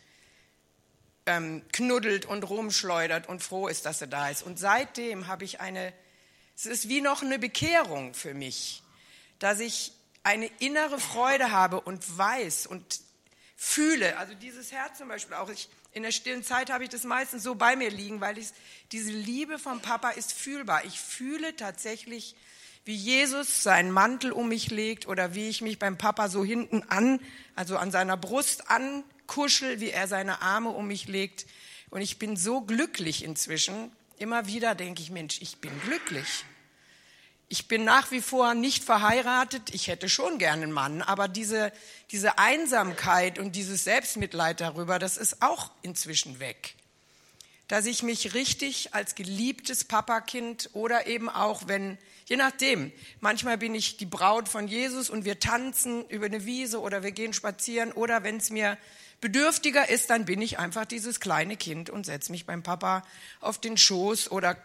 ähm, 1.25 1.63
knuddelt 1.71 2.25
und 2.25 2.43
rumschleudert 2.49 3.27
und 3.27 3.43
froh 3.43 3.67
ist, 3.67 3.85
dass 3.85 4.01
er 4.01 4.07
da 4.07 4.29
ist. 4.29 4.43
Und 4.43 4.57
seitdem 4.57 5.27
habe 5.27 5.43
ich 5.43 5.59
eine 5.59 5.93
Es 6.63 6.67
ist 6.67 6.89
wie 6.89 7.01
noch 7.01 7.23
eine 7.23 7.39
Bekehrung 7.39 8.13
für 8.13 8.35
mich, 8.35 8.83
dass 9.39 9.59
ich 9.59 9.93
eine 10.21 10.45
innere 10.59 10.99
Freude 10.99 11.49
habe 11.49 11.81
und 11.81 12.19
weiß 12.19 12.67
und 12.67 12.99
fühle. 13.57 14.15
Also 14.19 14.35
dieses 14.35 14.71
Herz 14.71 14.99
zum 14.99 15.07
Beispiel 15.07 15.33
auch. 15.37 15.49
Ich, 15.49 15.69
in 15.91 16.03
der 16.03 16.11
stillen 16.11 16.43
Zeit 16.43 16.69
habe 16.69 16.83
ich 16.83 16.91
das 16.91 17.03
meistens 17.03 17.41
so 17.41 17.55
bei 17.55 17.75
mir 17.75 17.89
liegen, 17.89 18.21
weil 18.21 18.37
ich, 18.37 18.49
diese 18.91 19.09
Liebe 19.09 19.57
vom 19.57 19.81
Papa 19.81 20.11
ist 20.11 20.33
fühlbar. 20.33 20.85
Ich 20.85 20.99
fühle 20.99 21.55
tatsächlich, 21.55 22.35
wie 22.85 22.93
Jesus 22.93 23.63
seinen 23.63 23.89
Mantel 23.89 24.31
um 24.31 24.47
mich 24.47 24.69
legt 24.69 25.07
oder 25.07 25.33
wie 25.33 25.49
ich 25.49 25.61
mich 25.61 25.79
beim 25.79 25.97
Papa 25.97 26.29
so 26.29 26.45
hinten 26.45 26.83
an, 26.89 27.19
also 27.55 27.77
an 27.77 27.89
seiner 27.89 28.17
Brust 28.17 28.69
ankuschel, 28.69 29.79
wie 29.79 29.89
er 29.89 30.07
seine 30.07 30.43
Arme 30.43 30.69
um 30.69 30.85
mich 30.85 31.07
legt. 31.07 31.47
Und 31.89 32.01
ich 32.01 32.19
bin 32.19 32.37
so 32.37 32.61
glücklich 32.61 33.23
inzwischen. 33.23 33.91
Immer 34.19 34.45
wieder 34.45 34.75
denke 34.75 35.01
ich, 35.01 35.09
Mensch, 35.09 35.41
ich 35.41 35.57
bin 35.57 35.71
glücklich. 35.81 36.45
Ich 37.51 37.67
bin 37.67 37.83
nach 37.83 38.11
wie 38.11 38.21
vor 38.21 38.53
nicht 38.53 38.81
verheiratet. 38.81 39.75
Ich 39.75 39.89
hätte 39.89 40.07
schon 40.07 40.37
gerne 40.37 40.63
einen 40.63 40.71
Mann, 40.71 41.01
aber 41.01 41.27
diese, 41.27 41.73
diese 42.09 42.37
Einsamkeit 42.37 43.39
und 43.39 43.57
dieses 43.57 43.83
Selbstmitleid 43.83 44.61
darüber, 44.61 44.99
das 44.99 45.17
ist 45.17 45.41
auch 45.41 45.69
inzwischen 45.81 46.39
weg. 46.39 46.75
Dass 47.67 47.87
ich 47.87 48.03
mich 48.03 48.33
richtig 48.35 48.93
als 48.93 49.15
geliebtes 49.15 49.83
Papakind 49.83 50.69
oder 50.71 51.07
eben 51.07 51.27
auch, 51.27 51.63
wenn, 51.67 51.97
je 52.25 52.37
nachdem, 52.37 52.93
manchmal 53.19 53.57
bin 53.57 53.75
ich 53.75 53.97
die 53.97 54.05
Braut 54.05 54.47
von 54.47 54.69
Jesus 54.69 55.09
und 55.09 55.25
wir 55.25 55.41
tanzen 55.41 56.07
über 56.07 56.27
eine 56.27 56.45
Wiese 56.45 56.79
oder 56.79 57.03
wir 57.03 57.11
gehen 57.11 57.33
spazieren 57.33 57.91
oder 57.91 58.23
wenn 58.23 58.37
es 58.37 58.49
mir 58.49 58.77
bedürftiger 59.19 59.89
ist, 59.89 60.09
dann 60.09 60.23
bin 60.23 60.41
ich 60.41 60.57
einfach 60.57 60.85
dieses 60.85 61.19
kleine 61.19 61.57
Kind 61.57 61.89
und 61.89 62.05
setze 62.05 62.31
mich 62.31 62.45
beim 62.45 62.63
Papa 62.63 63.03
auf 63.41 63.59
den 63.59 63.75
Schoß 63.75 64.31
oder 64.31 64.55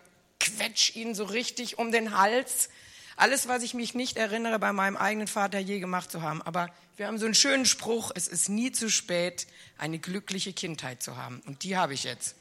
quetsch 0.41 0.95
ihn 0.95 1.15
so 1.15 1.25
richtig 1.25 1.79
um 1.79 1.93
den 1.93 2.17
Hals. 2.17 2.69
Alles, 3.17 3.49
was 3.49 3.63
ich 3.63 3.73
mich 3.73 3.95
nicht 3.95 4.17
erinnere, 4.17 4.59
bei 4.59 4.73
meinem 4.73 4.97
eigenen 4.97 5.27
Vater 5.27 5.59
je 5.59 5.81
gemacht 5.81 6.11
zu 6.11 6.23
haben. 6.23 6.43
Aber 6.43 6.69
wir 6.97 7.07
haben 7.07 7.19
so 7.19 7.25
einen 7.25 7.35
schönen 7.35 7.67
Spruch, 7.67 8.11
es 8.15 8.29
ist 8.29 8.49
nie 8.49 8.73
zu 8.73 8.91
spät, 8.91 9.47
eine 9.79 9.99
glückliche 9.99 10.53
Kindheit 10.53 11.03
zu 11.03 11.17
haben. 11.17 11.41
Und 11.47 11.63
die 11.63 11.77
habe 11.77 11.95
ich 11.95 12.05
jetzt. 12.05 12.35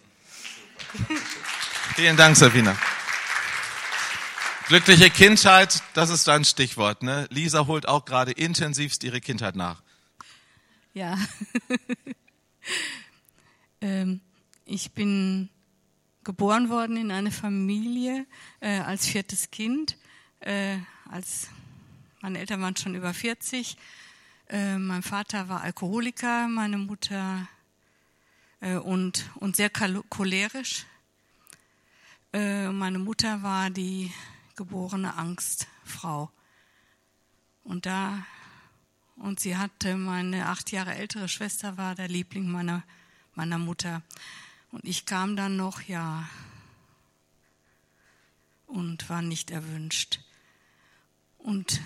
Vielen 1.95 2.17
Dank, 2.17 2.35
Sabina. 2.35 2.75
Glückliche 4.67 5.11
Kindheit, 5.11 5.81
das 5.93 6.09
ist 6.09 6.27
dein 6.27 6.43
Stichwort. 6.43 7.03
Ne? 7.03 7.27
Lisa 7.29 7.67
holt 7.67 7.87
auch 7.87 8.03
gerade 8.03 8.31
intensivst 8.31 9.03
ihre 9.03 9.21
Kindheit 9.21 9.55
nach. 9.55 9.83
Ja. 10.93 11.17
ähm, 13.81 14.21
ich 14.65 14.91
bin 14.93 15.49
geboren 16.25 16.69
worden 16.69 16.97
in 16.97 17.11
eine 17.11 17.31
Familie 17.31 18.25
äh, 18.59 18.79
als 18.79 19.07
viertes 19.07 19.51
Kind. 19.51 19.97
Äh, 20.41 20.79
als 21.09 21.47
meine 22.21 22.39
Eltern 22.39 22.61
waren 22.61 22.75
schon 22.75 22.95
über 22.95 23.13
40. 23.13 23.77
Äh, 24.49 24.77
mein 24.77 25.03
Vater 25.03 25.47
war 25.47 25.61
Alkoholiker, 25.61 26.49
meine 26.49 26.77
Mutter 26.77 27.47
äh, 28.59 28.75
und, 28.75 29.29
und 29.35 29.55
sehr 29.55 29.69
cholerisch. 29.69 30.85
Äh, 32.33 32.69
meine 32.69 32.99
Mutter 32.99 33.43
war 33.43 33.69
die 33.69 34.11
geborene 34.55 35.15
Angstfrau. 35.15 36.31
Und 37.63 37.85
da 37.85 38.25
und 39.17 39.39
sie 39.39 39.55
hatte 39.55 39.95
meine 39.95 40.47
acht 40.47 40.71
Jahre 40.71 40.95
ältere 40.95 41.29
Schwester 41.29 41.77
war 41.77 41.95
der 41.95 42.09
Liebling 42.09 42.49
meiner 42.49 42.83
meiner 43.33 43.57
Mutter 43.57 44.01
und 44.75 44.83
ich 44.83 45.05
kam 45.05 45.37
dann 45.37 45.55
noch, 45.55 45.83
ja, 45.83 46.27
und 48.67 49.09
war 49.09 49.21
nicht 49.21 49.49
erwünscht. 49.49 50.19
Und 51.37 51.79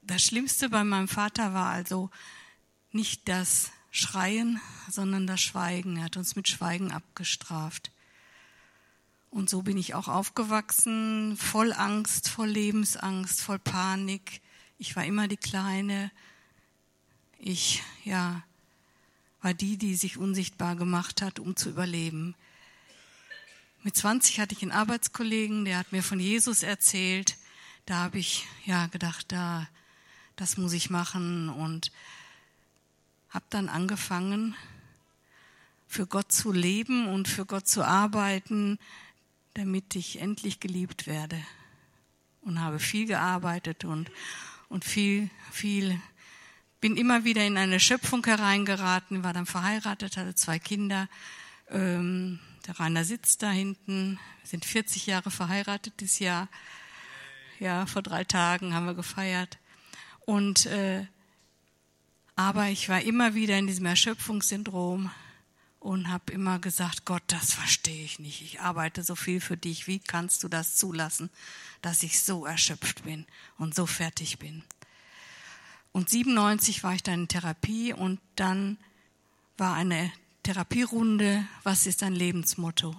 das 0.00 0.22
Schlimmste 0.22 0.70
bei 0.70 0.84
meinem 0.84 1.06
Vater 1.06 1.52
war 1.52 1.66
also 1.66 2.08
nicht 2.92 3.28
das 3.28 3.72
Schreien, 3.90 4.58
sondern 4.88 5.26
das 5.26 5.42
Schweigen. 5.42 5.98
Er 5.98 6.04
hat 6.04 6.16
uns 6.16 6.34
mit 6.34 6.48
Schweigen 6.48 6.92
abgestraft. 6.92 7.90
Und 9.28 9.50
so 9.50 9.60
bin 9.60 9.76
ich 9.76 9.94
auch 9.94 10.08
aufgewachsen, 10.08 11.36
voll 11.36 11.74
Angst, 11.74 12.30
voll 12.30 12.48
Lebensangst, 12.48 13.42
voll 13.42 13.58
Panik. 13.58 14.40
Ich 14.78 14.96
war 14.96 15.04
immer 15.04 15.28
die 15.28 15.36
Kleine. 15.36 16.10
Ich, 17.38 17.82
ja, 18.02 18.42
war 19.42 19.54
die, 19.54 19.76
die 19.76 19.94
sich 19.94 20.18
unsichtbar 20.18 20.76
gemacht 20.76 21.22
hat, 21.22 21.38
um 21.38 21.56
zu 21.56 21.70
überleben. 21.70 22.34
Mit 23.82 23.96
20 23.96 24.40
hatte 24.40 24.54
ich 24.54 24.62
einen 24.62 24.72
Arbeitskollegen, 24.72 25.64
der 25.64 25.78
hat 25.78 25.92
mir 25.92 26.02
von 26.02 26.20
Jesus 26.20 26.62
erzählt. 26.62 27.38
Da 27.86 27.96
habe 27.96 28.18
ich 28.18 28.46
ja 28.66 28.86
gedacht, 28.88 29.32
da, 29.32 29.66
das 30.36 30.58
muss 30.58 30.74
ich 30.74 30.90
machen 30.90 31.48
und 31.48 31.90
habe 33.30 33.46
dann 33.48 33.68
angefangen, 33.68 34.54
für 35.86 36.06
Gott 36.06 36.30
zu 36.30 36.52
leben 36.52 37.08
und 37.08 37.26
für 37.26 37.46
Gott 37.46 37.66
zu 37.66 37.82
arbeiten, 37.82 38.78
damit 39.54 39.96
ich 39.96 40.20
endlich 40.20 40.60
geliebt 40.60 41.06
werde. 41.06 41.40
Und 42.42 42.60
habe 42.60 42.78
viel 42.78 43.06
gearbeitet 43.06 43.84
und, 43.84 44.10
und 44.68 44.84
viel, 44.84 45.30
viel 45.50 46.00
bin 46.80 46.96
immer 46.96 47.24
wieder 47.24 47.46
in 47.46 47.56
eine 47.56 47.80
Schöpfung 47.80 48.24
hereingeraten, 48.24 49.22
war 49.22 49.32
dann 49.32 49.46
verheiratet, 49.46 50.16
hatte 50.16 50.34
zwei 50.34 50.58
Kinder. 50.58 51.08
Ähm, 51.68 52.38
der 52.66 52.78
Rainer 52.80 53.04
sitzt 53.04 53.42
da 53.42 53.50
hinten, 53.50 54.18
sind 54.44 54.64
40 54.64 55.06
Jahre 55.06 55.30
verheiratet 55.30 55.94
dieses 56.00 56.18
Jahr. 56.18 56.48
Ja, 57.58 57.86
vor 57.86 58.02
drei 58.02 58.24
Tagen 58.24 58.74
haben 58.74 58.86
wir 58.86 58.94
gefeiert. 58.94 59.58
Und 60.24 60.66
äh, 60.66 61.06
aber 62.36 62.68
ich 62.68 62.88
war 62.88 63.02
immer 63.02 63.34
wieder 63.34 63.58
in 63.58 63.66
diesem 63.66 63.84
Erschöpfungssyndrom 63.84 65.10
und 65.78 66.08
habe 66.08 66.32
immer 66.32 66.58
gesagt, 66.58 67.04
Gott, 67.04 67.22
das 67.26 67.52
verstehe 67.52 68.02
ich 68.02 68.18
nicht. 68.18 68.40
Ich 68.40 68.60
arbeite 68.60 69.02
so 69.02 69.14
viel 69.14 69.40
für 69.40 69.58
dich. 69.58 69.86
Wie 69.86 69.98
kannst 69.98 70.42
du 70.42 70.48
das 70.48 70.76
zulassen, 70.76 71.28
dass 71.82 72.02
ich 72.02 72.22
so 72.22 72.46
erschöpft 72.46 73.04
bin 73.04 73.26
und 73.58 73.74
so 73.74 73.84
fertig 73.84 74.38
bin? 74.38 74.62
Und 75.92 76.08
97 76.08 76.82
war 76.84 76.94
ich 76.94 77.02
dann 77.02 77.22
in 77.22 77.28
Therapie 77.28 77.92
und 77.92 78.20
dann 78.36 78.78
war 79.56 79.74
eine 79.74 80.12
Therapierunde, 80.42 81.44
was 81.62 81.86
ist 81.86 82.02
dein 82.02 82.14
Lebensmotto? 82.14 82.94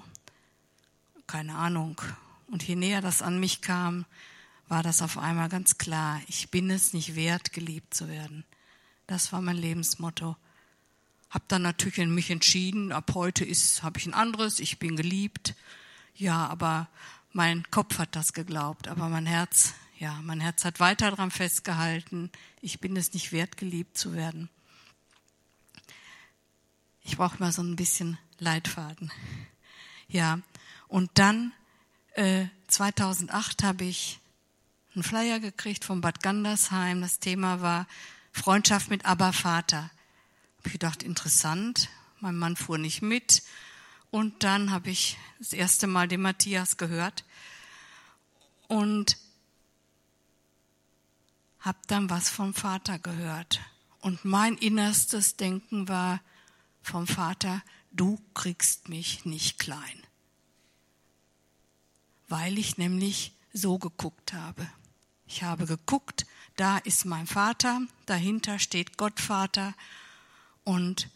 Keine 1.25 1.55
Ahnung. 1.55 2.01
Und 2.47 2.63
je 2.63 2.75
näher 2.75 3.01
das 3.01 3.21
an 3.21 3.39
mich 3.39 3.61
kam, 3.61 4.05
war 4.67 4.83
das 4.83 5.01
auf 5.01 5.17
einmal 5.17 5.49
ganz 5.49 5.77
klar. 5.77 6.21
Ich 6.27 6.49
bin 6.49 6.69
es 6.69 6.93
nicht 6.93 7.15
wert, 7.15 7.53
geliebt 7.53 7.93
zu 7.93 8.07
werden. 8.07 8.45
Das 9.07 9.31
war 9.31 9.41
mein 9.41 9.57
Lebensmotto. 9.57 10.35
Hab 11.29 11.47
dann 11.47 11.61
natürlich 11.61 11.97
in 11.97 12.13
mich 12.13 12.29
entschieden, 12.29 12.91
ab 12.91 13.11
heute 13.15 13.45
ist, 13.45 13.83
habe 13.83 13.99
ich 13.99 14.05
ein 14.05 14.13
anderes, 14.13 14.59
ich 14.59 14.79
bin 14.79 14.97
geliebt. 14.97 15.55
Ja, 16.15 16.47
aber 16.47 16.89
mein 17.31 17.63
Kopf 17.71 17.97
hat 17.97 18.15
das 18.15 18.33
geglaubt, 18.33 18.89
aber 18.89 19.07
mein 19.07 19.25
Herz 19.25 19.73
ja, 20.01 20.19
mein 20.23 20.39
Herz 20.39 20.65
hat 20.65 20.79
weiter 20.79 21.11
daran 21.11 21.29
festgehalten, 21.29 22.31
ich 22.59 22.79
bin 22.79 22.97
es 22.97 23.13
nicht 23.13 23.31
wert, 23.31 23.55
geliebt 23.55 23.95
zu 23.99 24.13
werden. 24.13 24.49
Ich 27.03 27.17
brauche 27.17 27.37
mal 27.37 27.51
so 27.51 27.61
ein 27.61 27.75
bisschen 27.75 28.17
Leitfaden. 28.39 29.11
Ja, 30.07 30.39
und 30.87 31.11
dann 31.19 31.53
äh, 32.15 32.45
2008 32.67 33.61
habe 33.61 33.83
ich 33.83 34.19
einen 34.95 35.03
Flyer 35.03 35.39
gekriegt 35.39 35.85
vom 35.85 36.01
Bad 36.01 36.23
Gandersheim. 36.23 37.01
Das 37.01 37.19
Thema 37.19 37.61
war 37.61 37.85
Freundschaft 38.31 38.89
mit 38.89 39.05
Abba 39.05 39.31
Vater. 39.31 39.91
Habe 40.57 40.65
ich 40.65 40.73
gedacht, 40.73 41.03
interessant. 41.03 41.89
Mein 42.21 42.37
Mann 42.37 42.55
fuhr 42.55 42.79
nicht 42.79 43.03
mit. 43.03 43.43
Und 44.09 44.43
dann 44.43 44.71
habe 44.71 44.89
ich 44.89 45.19
das 45.37 45.53
erste 45.53 45.85
Mal 45.85 46.07
den 46.07 46.21
Matthias 46.21 46.77
gehört. 46.77 47.23
Und 48.67 49.17
habe 51.61 51.79
dann 51.87 52.09
was 52.09 52.29
vom 52.29 52.53
Vater 52.53 52.99
gehört. 52.99 53.61
Und 53.99 54.25
mein 54.25 54.57
innerstes 54.57 55.37
Denken 55.37 55.87
war 55.87 56.21
vom 56.81 57.07
Vater, 57.07 57.61
du 57.91 58.19
kriegst 58.33 58.89
mich 58.89 59.25
nicht 59.25 59.59
klein. 59.59 60.03
Weil 62.27 62.57
ich 62.57 62.77
nämlich 62.77 63.33
so 63.53 63.77
geguckt 63.77 64.33
habe. 64.33 64.67
Ich 65.27 65.43
habe 65.43 65.65
geguckt, 65.65 66.25
da 66.55 66.77
ist 66.79 67.05
mein 67.05 67.27
Vater, 67.27 67.81
dahinter 68.05 68.59
steht 68.59 68.97
Gottvater 68.97 69.73
und 70.63 71.09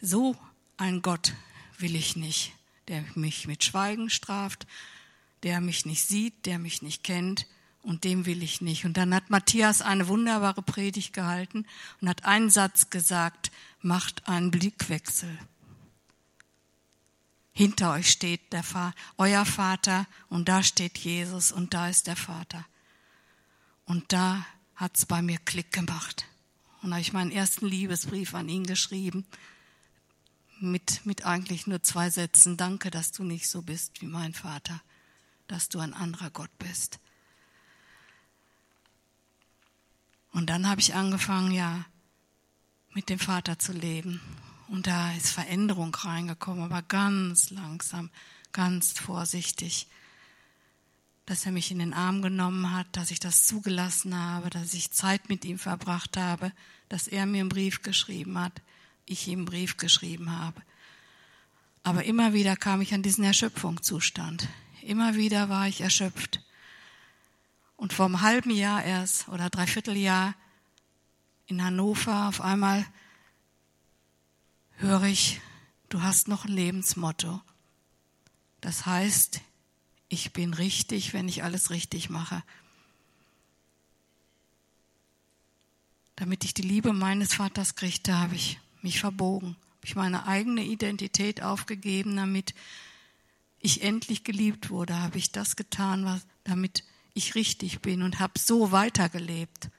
so 0.00 0.36
ein 0.76 1.02
Gott 1.02 1.34
will 1.78 1.94
ich 1.94 2.16
nicht, 2.16 2.52
der 2.88 3.04
mich 3.14 3.46
mit 3.46 3.62
Schweigen 3.62 4.10
straft, 4.10 4.66
der 5.42 5.60
mich 5.60 5.86
nicht 5.86 6.06
sieht, 6.06 6.46
der 6.46 6.58
mich 6.58 6.82
nicht 6.82 7.04
kennt, 7.04 7.46
und 7.82 8.04
dem 8.04 8.26
will 8.26 8.42
ich 8.42 8.60
nicht. 8.60 8.84
Und 8.84 8.96
dann 8.96 9.14
hat 9.14 9.30
Matthias 9.30 9.82
eine 9.82 10.08
wunderbare 10.08 10.62
Predigt 10.62 11.12
gehalten 11.12 11.66
und 12.00 12.08
hat 12.08 12.24
einen 12.24 12.50
Satz 12.50 12.90
gesagt, 12.90 13.50
macht 13.80 14.28
einen 14.28 14.50
Blickwechsel. 14.50 15.38
hinter 17.54 17.92
euch 17.92 18.10
steht 18.10 18.52
der 18.52 18.62
Vater, 18.62 18.96
euer 19.18 19.44
Vater 19.44 20.06
und 20.30 20.48
da 20.48 20.62
steht 20.62 20.96
Jesus 20.96 21.52
und 21.52 21.74
da 21.74 21.88
ist 21.88 22.06
der 22.06 22.16
Vater. 22.16 22.64
Und 23.84 24.12
da 24.12 24.46
hat's 24.74 25.04
bei 25.04 25.20
mir 25.20 25.38
Klick 25.38 25.70
gemacht. 25.70 26.26
Und 26.80 26.92
habe 26.92 27.00
ich 27.00 27.12
meinen 27.12 27.30
ersten 27.30 27.66
Liebesbrief 27.66 28.34
an 28.34 28.48
ihn 28.48 28.64
geschrieben 28.64 29.26
mit, 30.60 31.04
mit 31.04 31.26
eigentlich 31.26 31.66
nur 31.66 31.82
zwei 31.82 32.08
Sätzen. 32.08 32.56
Danke, 32.56 32.90
dass 32.90 33.12
du 33.12 33.22
nicht 33.22 33.48
so 33.48 33.62
bist 33.62 34.00
wie 34.00 34.06
mein 34.06 34.32
Vater, 34.32 34.80
dass 35.46 35.68
du 35.68 35.78
ein 35.78 35.94
anderer 35.94 36.30
Gott 36.30 36.50
bist. 36.58 36.98
Und 40.32 40.48
dann 40.50 40.68
habe 40.68 40.80
ich 40.80 40.94
angefangen, 40.94 41.52
ja, 41.52 41.84
mit 42.94 43.08
dem 43.08 43.18
Vater 43.18 43.58
zu 43.58 43.72
leben. 43.72 44.20
Und 44.68 44.86
da 44.86 45.12
ist 45.12 45.30
Veränderung 45.30 45.94
reingekommen, 45.94 46.64
aber 46.64 46.82
ganz 46.82 47.50
langsam, 47.50 48.10
ganz 48.52 48.98
vorsichtig. 48.98 49.86
Dass 51.26 51.46
er 51.46 51.52
mich 51.52 51.70
in 51.70 51.78
den 51.78 51.92
Arm 51.92 52.22
genommen 52.22 52.72
hat, 52.72 52.86
dass 52.92 53.10
ich 53.10 53.20
das 53.20 53.46
zugelassen 53.46 54.18
habe, 54.18 54.50
dass 54.50 54.74
ich 54.74 54.90
Zeit 54.90 55.28
mit 55.28 55.44
ihm 55.44 55.58
verbracht 55.58 56.16
habe, 56.16 56.52
dass 56.88 57.06
er 57.06 57.26
mir 57.26 57.40
einen 57.40 57.48
Brief 57.48 57.82
geschrieben 57.82 58.38
hat, 58.38 58.60
ich 59.06 59.28
ihm 59.28 59.40
einen 59.40 59.44
Brief 59.46 59.76
geschrieben 59.76 60.30
habe. 60.30 60.60
Aber 61.84 62.04
immer 62.04 62.32
wieder 62.32 62.56
kam 62.56 62.80
ich 62.80 62.94
an 62.94 63.02
diesen 63.02 63.24
Erschöpfungszustand. 63.24 64.48
Immer 64.82 65.14
wieder 65.14 65.48
war 65.48 65.68
ich 65.68 65.80
erschöpft. 65.80 66.40
Und 67.82 67.92
vor 67.92 68.06
einem 68.06 68.20
halben 68.20 68.50
Jahr 68.50 68.84
erst 68.84 69.28
oder 69.28 69.50
dreiviertel 69.50 69.96
Jahr 69.96 70.36
in 71.48 71.64
Hannover 71.64 72.28
auf 72.28 72.40
einmal 72.40 72.86
höre 74.76 75.02
ich, 75.02 75.40
du 75.88 76.00
hast 76.00 76.28
noch 76.28 76.44
ein 76.44 76.52
Lebensmotto. 76.52 77.40
Das 78.60 78.86
heißt, 78.86 79.40
ich 80.08 80.32
bin 80.32 80.54
richtig, 80.54 81.12
wenn 81.12 81.26
ich 81.26 81.42
alles 81.42 81.70
richtig 81.70 82.08
mache. 82.08 82.44
Damit 86.14 86.44
ich 86.44 86.54
die 86.54 86.62
Liebe 86.62 86.92
meines 86.92 87.34
Vaters 87.34 87.74
kriegte, 87.74 88.16
habe 88.16 88.36
ich 88.36 88.60
mich 88.82 89.00
verbogen, 89.00 89.56
habe 89.74 89.86
ich 89.86 89.96
meine 89.96 90.28
eigene 90.28 90.62
Identität 90.62 91.42
aufgegeben, 91.42 92.14
damit 92.14 92.54
ich 93.58 93.82
endlich 93.82 94.22
geliebt 94.22 94.70
wurde, 94.70 95.00
habe 95.00 95.18
ich 95.18 95.32
das 95.32 95.56
getan, 95.56 96.04
was, 96.04 96.24
damit 96.44 96.84
ich 97.14 97.34
richtig 97.34 97.80
bin 97.80 98.02
und 98.02 98.20
habe 98.20 98.38
so 98.38 98.72
weitergelebt. 98.72 99.70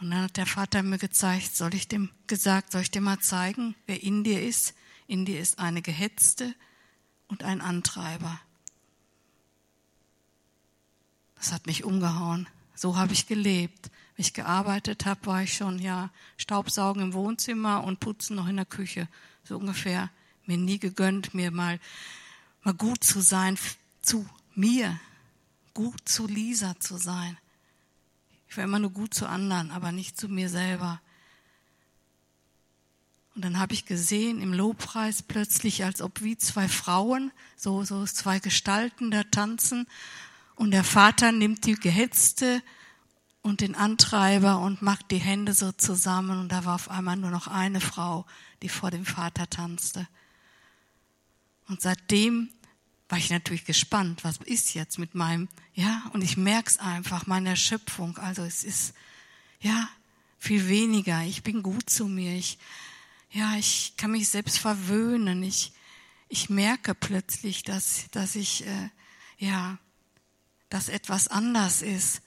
Und 0.00 0.10
dann 0.10 0.22
hat 0.22 0.36
der 0.36 0.46
Vater 0.46 0.82
mir 0.82 0.98
gezeigt, 0.98 1.56
soll 1.56 1.74
ich 1.74 1.88
dem 1.88 2.10
gesagt, 2.26 2.72
soll 2.72 2.82
ich 2.82 2.90
dir 2.90 3.00
mal 3.00 3.18
zeigen, 3.18 3.74
wer 3.86 4.02
in 4.02 4.22
dir 4.22 4.42
ist? 4.42 4.74
In 5.06 5.24
dir 5.24 5.40
ist 5.40 5.58
eine 5.58 5.82
Gehetzte 5.82 6.54
und 7.26 7.42
ein 7.42 7.60
Antreiber. 7.60 8.40
Das 11.34 11.52
hat 11.52 11.66
mich 11.66 11.84
umgehauen. 11.84 12.48
So 12.74 12.96
habe 12.96 13.12
ich 13.12 13.26
gelebt. 13.26 13.90
Wenn 14.16 14.24
ich 14.24 14.34
gearbeitet 14.34 15.04
habe, 15.04 15.26
war 15.26 15.42
ich 15.42 15.54
schon 15.54 15.78
ja 15.80 16.10
Staubsaugen 16.36 17.02
im 17.02 17.12
Wohnzimmer 17.12 17.82
und 17.82 18.00
Putzen 18.00 18.36
noch 18.36 18.46
in 18.46 18.56
der 18.56 18.66
Küche. 18.66 19.08
So 19.42 19.56
ungefähr. 19.56 20.10
Mir 20.46 20.58
nie 20.58 20.78
gegönnt, 20.78 21.34
mir 21.34 21.50
mal, 21.50 21.80
mal 22.62 22.74
gut 22.74 23.02
zu 23.02 23.20
sein 23.20 23.58
zu 24.00 24.28
mir, 24.54 24.98
gut 25.78 26.08
zu 26.08 26.26
Lisa 26.26 26.74
zu 26.80 26.96
sein. 26.96 27.38
Ich 28.48 28.56
war 28.56 28.64
immer 28.64 28.80
nur 28.80 28.90
gut 28.90 29.14
zu 29.14 29.28
anderen, 29.28 29.70
aber 29.70 29.92
nicht 29.92 30.18
zu 30.18 30.28
mir 30.28 30.48
selber. 30.48 31.00
Und 33.36 33.44
dann 33.44 33.60
habe 33.60 33.74
ich 33.74 33.86
gesehen 33.86 34.42
im 34.42 34.52
Lobpreis 34.52 35.22
plötzlich, 35.22 35.84
als 35.84 36.02
ob 36.02 36.20
wie 36.20 36.36
zwei 36.36 36.66
Frauen, 36.66 37.30
so, 37.54 37.84
so 37.84 38.04
zwei 38.06 38.40
Gestalten 38.40 39.12
da 39.12 39.22
tanzen. 39.22 39.86
Und 40.56 40.72
der 40.72 40.82
Vater 40.82 41.30
nimmt 41.30 41.64
die 41.64 41.76
Gehetzte 41.76 42.60
und 43.42 43.60
den 43.60 43.76
Antreiber 43.76 44.58
und 44.58 44.82
macht 44.82 45.12
die 45.12 45.18
Hände 45.18 45.54
so 45.54 45.70
zusammen. 45.70 46.40
Und 46.40 46.48
da 46.48 46.64
war 46.64 46.74
auf 46.74 46.90
einmal 46.90 47.16
nur 47.16 47.30
noch 47.30 47.46
eine 47.46 47.80
Frau, 47.80 48.26
die 48.62 48.68
vor 48.68 48.90
dem 48.90 49.06
Vater 49.06 49.48
tanzte. 49.48 50.08
Und 51.68 51.80
seitdem 51.80 52.50
war 53.08 53.18
ich 53.18 53.30
natürlich 53.30 53.64
gespannt, 53.64 54.24
was 54.24 54.38
ist 54.44 54.74
jetzt 54.74 54.98
mit 54.98 55.14
meinem, 55.14 55.48
ja, 55.74 56.02
und 56.12 56.22
ich 56.22 56.36
merke 56.36 56.70
es 56.70 56.78
einfach, 56.78 57.26
meine 57.26 57.50
Erschöpfung. 57.50 58.18
Also 58.18 58.42
es 58.42 58.64
ist, 58.64 58.94
ja, 59.60 59.88
viel 60.38 60.68
weniger. 60.68 61.22
Ich 61.24 61.42
bin 61.42 61.62
gut 61.62 61.90
zu 61.90 62.06
mir. 62.06 62.34
Ich, 62.36 62.58
ja, 63.30 63.56
ich 63.56 63.94
kann 63.96 64.12
mich 64.12 64.28
selbst 64.28 64.58
verwöhnen. 64.58 65.42
Ich, 65.42 65.72
ich 66.28 66.50
merke 66.50 66.94
plötzlich, 66.94 67.62
dass, 67.62 68.06
dass 68.10 68.36
ich, 68.36 68.66
äh, 68.66 68.90
ja, 69.38 69.78
dass 70.68 70.88
etwas 70.88 71.28
anders 71.28 71.82
ist. 71.82 72.22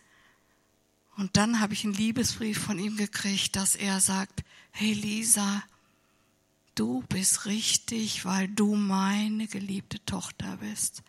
Und 1.15 1.37
dann 1.37 1.59
habe 1.59 1.73
ich 1.73 1.83
einen 1.83 1.93
Liebesbrief 1.93 2.59
von 2.59 2.79
ihm 2.79 2.97
gekriegt, 2.97 3.55
dass 3.55 3.75
er 3.75 3.99
sagt, 3.99 4.43
hey 4.71 4.93
Lisa, 4.93 5.63
du 6.75 7.03
bist 7.09 7.45
richtig, 7.45 8.25
weil 8.25 8.47
du 8.47 8.75
meine 8.75 9.47
geliebte 9.47 10.03
Tochter 10.05 10.57
bist. 10.57 11.03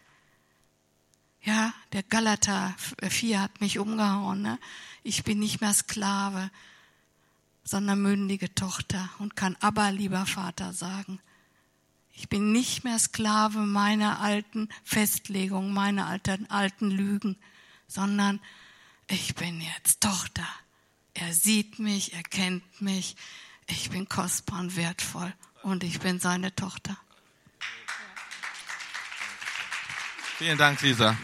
Ja, 1.42 1.74
der 1.92 2.02
Galater 2.02 2.74
4 3.02 3.40
hat 3.40 3.60
mich 3.60 3.78
umgehauen. 3.78 4.42
Ne? 4.42 4.58
Ich 5.02 5.24
bin 5.24 5.40
nicht 5.40 5.60
mehr 5.60 5.74
Sklave, 5.74 6.50
sondern 7.64 8.02
mündige 8.02 8.54
Tochter 8.54 9.10
und 9.18 9.34
kann 9.34 9.56
aber 9.60 9.90
lieber 9.90 10.26
Vater 10.26 10.72
sagen. 10.72 11.20
Ich 12.14 12.28
bin 12.28 12.52
nicht 12.52 12.84
mehr 12.84 12.98
Sklave 12.98 13.60
meiner 13.60 14.20
alten 14.20 14.68
Festlegung, 14.84 15.72
meiner 15.72 16.06
alten, 16.06 16.48
alten 16.50 16.90
Lügen, 16.90 17.36
sondern 17.88 18.40
ich 19.08 19.34
bin 19.34 19.60
jetzt 19.60 20.00
Tochter. 20.00 20.46
Er 21.14 21.32
sieht 21.32 21.78
mich, 21.78 22.14
er 22.14 22.22
kennt 22.22 22.80
mich. 22.80 23.16
Ich 23.66 23.90
bin 23.90 24.08
kostbar 24.08 24.60
und 24.60 24.76
wertvoll 24.76 25.32
und 25.62 25.84
ich 25.84 26.00
bin 26.00 26.20
seine 26.20 26.54
Tochter. 26.54 26.96
Vielen 30.38 30.58
Dank, 30.58 30.80
Lisa. 30.82 31.16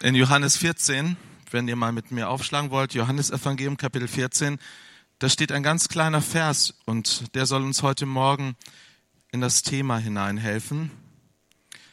In 0.00 0.14
Johannes 0.14 0.56
14, 0.56 1.16
wenn 1.50 1.68
ihr 1.68 1.76
mal 1.76 1.92
mit 1.92 2.10
mir 2.10 2.28
aufschlagen 2.28 2.70
wollt, 2.70 2.94
Johannes 2.94 3.30
Evangelium 3.30 3.76
Kapitel 3.76 4.08
14, 4.08 4.58
da 5.18 5.28
steht 5.28 5.52
ein 5.52 5.62
ganz 5.62 5.88
kleiner 5.88 6.22
Vers 6.22 6.74
und 6.86 7.34
der 7.34 7.46
soll 7.46 7.62
uns 7.62 7.82
heute 7.82 8.06
Morgen 8.06 8.56
in 9.30 9.40
das 9.40 9.62
Thema 9.62 9.98
hineinhelfen. 9.98 10.90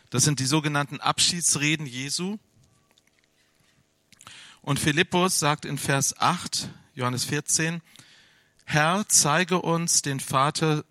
Das 0.09 0.23
sind 0.23 0.39
die 0.39 0.45
sogenannten 0.45 0.99
Abschiedsreden 0.99 1.85
Jesu. 1.85 2.37
Und 4.61 4.79
Philippus 4.79 5.39
sagt 5.39 5.65
in 5.65 5.77
Vers 5.77 6.19
8, 6.19 6.69
Johannes 6.99 7.23
14, 7.23 7.81
Herr, 8.65 9.05
zeige 9.07 9.61
uns 9.61 10.01
den 10.01 10.19
Vater, 10.19 10.83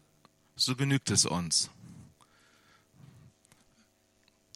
so 0.56 0.74
genügt 0.74 1.10
es 1.10 1.26
uns. 1.26 1.68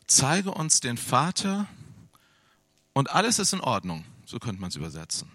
Zeige 0.07 0.51
uns 0.53 0.81
den 0.81 0.97
Vater 0.97 1.69
und 2.95 3.11
alles 3.11 3.39
ist 3.39 3.53
in 3.53 3.61
Ordnung. 3.61 4.07
So 4.25 4.39
könnte 4.39 4.63
man 4.63 4.71
es 4.71 4.77
übersetzen. 4.77 5.31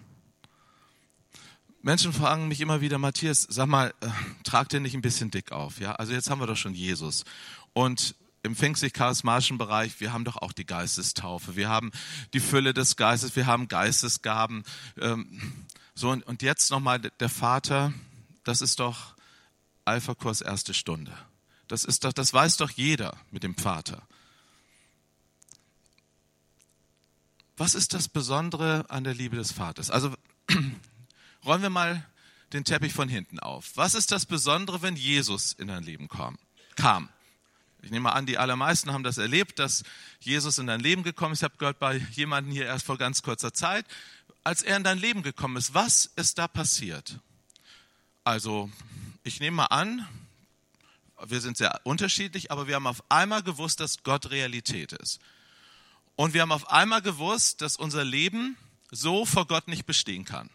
Menschen 1.84 2.12
fragen 2.12 2.48
mich 2.48 2.62
immer 2.62 2.82
wieder, 2.82 2.98
Matthias, 2.98 3.46
sag 3.48 3.68
mal, 3.68 3.94
äh, 4.02 4.10
trag 4.44 4.70
dir 4.70 4.80
nicht 4.80 4.96
ein 4.96 5.04
bisschen 5.04 5.30
dick 5.30 5.52
auf, 5.52 5.80
ja? 5.80 5.92
Also 5.92 6.14
jetzt 6.14 6.32
haben 6.32 6.42
wir 6.42 6.48
doch 6.48 6.58
schon 6.58 6.74
Jesus. 6.74 7.26
Und 7.74 8.16
im 8.48 8.56
pfingstlich-charismatischen 8.56 9.58
Bereich, 9.58 10.00
wir 10.00 10.14
haben 10.14 10.24
doch 10.24 10.38
auch 10.38 10.54
die 10.54 10.66
Geistestaufe, 10.66 11.56
wir 11.56 11.70
haben 11.70 11.92
die 12.34 12.40
Fülle 12.40 12.74
des 12.74 12.96
Geistes, 12.96 13.36
wir 13.36 13.46
haben 13.46 13.68
Geistesgaben. 13.68 14.64
Ähm, 15.00 15.40
so, 15.98 16.12
und, 16.12 16.22
und 16.28 16.44
jetzt 16.44 16.70
nochmal 16.70 17.00
der 17.00 17.28
Vater, 17.28 17.92
das 18.44 18.62
ist 18.62 18.80
doch 18.80 19.16
Alpha-Kurs 19.84 20.42
erste 20.42 20.76
Stunde. 20.76 21.12
Das 21.68 21.86
ist 21.86 22.04
doch, 22.04 22.14
das 22.14 22.32
weiß 22.32 22.58
doch 22.58 22.70
jeder 22.70 23.18
mit 23.32 23.42
dem 23.42 23.56
Vater. 23.56 24.08
Was 27.58 27.74
ist 27.74 27.96
das 27.96 28.08
Besondere 28.08 28.86
an 28.90 29.06
der 29.06 29.16
Liebe 29.16 29.38
des 29.38 29.52
Vaters? 29.52 29.90
Also 29.90 30.14
räumen 31.44 31.64
wir 31.64 31.72
mal 31.72 32.08
den 32.54 32.64
Teppich 32.64 32.94
von 32.94 33.10
hinten 33.10 33.40
auf. 33.40 33.72
Was 33.74 33.96
ist 33.96 34.12
das 34.12 34.28
Besondere, 34.28 34.84
wenn 34.84 34.98
Jesus 34.98 35.54
in 35.54 35.68
dein 35.68 35.82
Leben 35.82 36.10
kam? 36.10 36.38
kam? 36.76 37.10
Ich 37.82 37.90
nehme 37.90 38.14
an, 38.14 38.28
die 38.28 38.38
allermeisten 38.38 38.94
haben 38.94 39.04
das 39.04 39.18
erlebt, 39.18 39.58
dass 39.58 39.84
Jesus 40.20 40.60
in 40.60 40.68
dein 40.68 40.80
Leben 40.80 41.02
gekommen 41.02 41.34
ist. 41.34 41.40
Ich 41.40 41.44
habe 41.44 41.58
gehört 41.58 41.80
bei 41.80 41.98
jemandem 42.12 42.54
hier 42.54 42.66
erst 42.66 42.86
vor 42.86 43.00
ganz 43.00 43.24
kurzer 43.24 43.54
Zeit 43.54 43.86
als 44.48 44.62
er 44.62 44.78
in 44.78 44.86
dein 44.86 44.98
Leben 44.98 45.24
gekommen 45.24 45.58
ist, 45.58 45.74
was 45.74 46.06
ist 46.16 46.38
da 46.38 46.48
passiert? 46.48 47.20
Also, 48.24 48.72
ich 49.24 49.42
nehme 49.42 49.58
mal 49.58 49.66
an, 49.66 50.08
wir 51.26 51.42
sind 51.42 51.58
sehr 51.58 51.82
unterschiedlich, 51.84 52.50
aber 52.50 52.66
wir 52.66 52.76
haben 52.76 52.88
auf 52.88 53.04
einmal 53.12 53.44
gewusst, 53.44 53.82
dass 53.82 54.04
Gott 54.04 54.30
Realität 54.30 54.94
ist. 54.94 55.20
Und 56.16 56.34
wir 56.34 56.44
haben 56.44 56.54
auf 56.54 56.70
einmal 56.70 57.02
gewusst, 57.02 57.60
dass 57.62 57.76
unser 57.76 58.06
Leben 58.06 58.56
so 58.90 59.26
vor 59.26 59.48
Gott 59.48 59.68
nicht 59.68 59.86
bestehen 59.86 60.24
kann. 60.24 60.50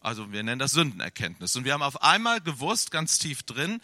Also 0.00 0.30
wir 0.30 0.42
nennen 0.42 0.58
das 0.58 0.72
Sündenerkenntnis. 0.72 1.56
Und 1.56 1.64
wir 1.64 1.72
haben 1.72 1.82
auf 1.82 2.02
einmal 2.02 2.42
gewusst, 2.42 2.90
ganz 2.90 3.18
tief 3.18 3.44
drin, 3.44 3.80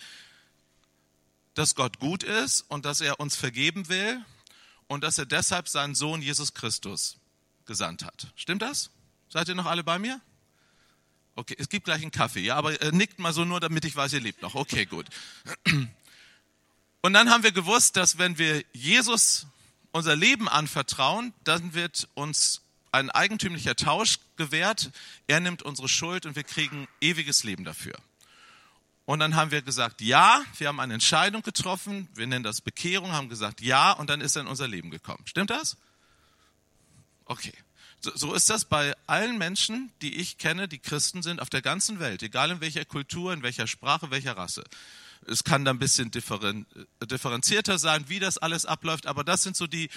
dass 1.55 1.75
Gott 1.75 2.01
gut 2.01 2.23
ist 2.23 2.67
und 2.69 2.85
dass 2.85 3.01
er 3.01 3.19
uns 3.19 3.35
vergeben 3.35 3.89
will 3.89 4.23
und 4.89 5.03
dass 5.03 5.17
er 5.17 5.25
deshalb 5.25 5.69
seinen 5.69 5.95
Sohn 5.95 6.21
Jesus 6.21 6.53
Christus 6.53 7.17
gesandt 7.65 8.05
hat. 8.05 8.31
Stimmt 8.37 8.61
das? 8.61 8.91
Seid 9.29 9.49
ihr 9.49 9.55
noch 9.55 9.67
alle 9.67 9.85
bei 9.85 9.99
mir? 9.99 10.21
Okay, 11.35 11.55
es 11.59 11.69
gibt 11.69 11.85
gleich 11.85 12.03
einen 12.03 12.11
Kaffee, 12.11 12.41
ja, 12.41 12.57
aber 12.57 12.81
äh, 12.83 12.91
nickt 12.91 13.19
mal 13.21 13.33
so 13.33 13.45
nur, 13.45 13.61
damit 13.61 13.85
ich 13.85 13.95
weiß, 13.95 14.13
ihr 14.13 14.21
lebt 14.21 14.43
noch. 14.43 14.55
Okay, 14.55 14.87
gut. 14.87 15.07
Und 17.01 17.13
dann 17.13 17.31
haben 17.31 17.45
wir 17.45 17.53
gewusst, 17.53 17.97
dass 17.97 18.19
wenn 18.19 18.39
wir 18.39 18.65
Jesus 18.73 19.47
unser 19.93 20.17
Leben 20.17 20.49
anvertrauen, 20.49 21.33
dann 21.45 21.75
wird 21.75 22.09
uns 22.15 22.63
ein 22.91 23.11
eigentümlicher 23.11 23.77
Tausch 23.77 24.19
gewährt. 24.37 24.91
Er 25.27 25.41
nimmt 25.41 25.63
unsere 25.63 25.89
Schuld 25.89 26.27
und 26.27 26.35
wir 26.35 26.43
kriegen 26.43 26.89
ewiges 27.01 27.45
Leben 27.45 27.65
dafür. 27.65 27.95
Und 29.05 29.21
dann 29.21 29.37
haben 29.37 29.51
wir 29.51 29.63
gesagt, 29.63 30.01
ja, 30.01 30.43
wir 30.59 30.69
haben 30.69 30.81
eine 30.81 30.95
Entscheidung 30.95 31.43
getroffen, 31.43 32.09
wir 32.15 32.27
nennen 32.27 32.43
das 32.43 32.61
Bekehrung, 32.61 33.13
haben 33.13 33.29
gesagt, 33.29 33.61
ja, 33.61 33.93
und 33.93 34.11
dann 34.11 34.21
ist 34.21 34.37
er 34.37 34.43
in 34.43 34.49
unser 34.49 34.69
Leben 34.69 34.91
gekommen. 34.91 35.23
Stimmt 35.25 35.51
das? 35.51 35.77
Okay. 37.25 37.55
So, 38.01 38.33
ist 38.33 38.49
das 38.49 38.65
bei 38.65 38.95
allen 39.07 39.39
Menschen, 39.39 39.91
die 40.03 40.17
ich 40.17 40.39
kenne, 40.39 40.69
die 40.69 40.79
Christen 40.79 41.23
sind, 41.23 41.41
auf 41.41 41.51
der 41.51 41.63
ganzen 41.63 41.99
Welt, 41.99 42.23
egal 42.23 42.53
in 42.53 42.61
welcher 42.61 42.85
Kultur, 42.85 43.33
in 43.33 43.43
welcher 43.43 43.67
Sprache, 43.67 44.11
welcher 44.11 44.37
Rasse. 44.37 44.63
Es 45.27 45.43
kann 45.43 45.65
da 45.65 45.73
ein 45.73 45.81
bisschen 45.81 46.13
differenzierter 46.13 47.79
sein, 47.79 48.05
wie 48.09 48.21
das 48.21 48.39
alles 48.39 48.67
abläuft, 48.67 49.07
aber 49.07 49.25
das 49.25 49.43
sind 49.43 49.57
so 49.57 49.67
die 49.67 49.91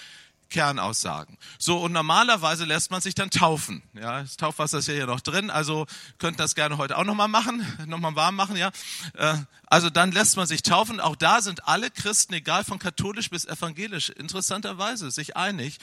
Kernaussagen. 0.51 1.37
So, 1.57 1.79
und 1.79 1.91
normalerweise 1.93 2.65
lässt 2.65 2.91
man 2.91 3.01
sich 3.01 3.15
dann 3.15 3.31
taufen. 3.31 3.81
Ja, 3.93 4.21
das 4.21 4.37
Taufwasser 4.37 4.77
ist 4.77 4.87
ja 4.87 4.93
hier 4.93 5.07
noch 5.07 5.21
drin, 5.21 5.49
also 5.49 5.87
könnt 6.19 6.39
das 6.39 6.53
gerne 6.53 6.77
heute 6.77 6.97
auch 6.97 7.03
nochmal 7.03 7.27
machen, 7.27 7.65
nochmal 7.87 8.15
warm 8.15 8.35
machen, 8.35 8.55
ja. 8.55 8.71
Äh, 9.15 9.37
also 9.65 9.89
dann 9.89 10.11
lässt 10.11 10.37
man 10.37 10.45
sich 10.45 10.61
taufen. 10.61 10.99
Auch 10.99 11.15
da 11.15 11.41
sind 11.41 11.67
alle 11.67 11.89
Christen, 11.89 12.33
egal 12.33 12.63
von 12.63 12.77
katholisch 12.77 13.29
bis 13.29 13.45
evangelisch, 13.45 14.09
interessanterweise 14.09 15.09
sich 15.09 15.35
einig. 15.35 15.77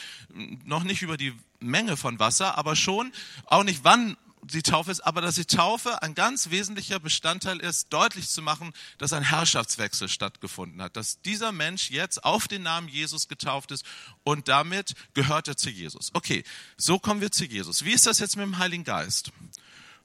Noch 0.65 0.85
nicht 0.85 1.03
über 1.03 1.17
die 1.17 1.35
Menge 1.59 1.97
von 1.97 2.21
Wasser, 2.21 2.57
aber 2.57 2.77
schon 2.77 3.13
auch 3.47 3.65
nicht 3.65 3.83
wann 3.83 4.17
die 4.43 4.63
Taufe 4.63 4.91
ist, 4.91 5.01
aber 5.01 5.21
dass 5.21 5.37
die 5.37 5.45
Taufe 5.45 6.03
ein 6.03 6.15
ganz 6.15 6.51
wesentlicher 6.51 7.01
Bestandteil 7.01 7.59
ist, 7.61 7.93
deutlich 7.93 8.29
zu 8.29 8.43
machen, 8.43 8.73
dass 8.99 9.13
ein 9.13 9.23
Herrschaftswechsel 9.23 10.09
stattgefunden 10.09 10.81
hat, 10.83 10.97
dass 10.97 11.21
dieser 11.23 11.53
Mensch 11.53 11.91
jetzt 11.91 12.25
auf 12.25 12.49
den 12.49 12.63
Namen 12.63 12.89
Jesus 12.89 13.29
getauft 13.29 13.71
ist 13.73 13.85
und 14.25 14.49
damit 14.49 14.95
gehört 15.15 15.49
er 15.49 15.57
zu 15.57 15.71
Jesus. 15.71 16.11
Okay, 16.15 16.45
so 16.77 16.99
kommen 16.99 17.21
wir 17.21 17.31
zu 17.31 17.45
Jesus. 17.45 17.85
Wie 17.85 17.93
ist 17.93 18.07
das 18.07 18.19
jetzt 18.19 18.37
mit 18.37 18.45
dem 18.45 18.59
Heiligen 18.59 18.85
Geist? 18.85 19.33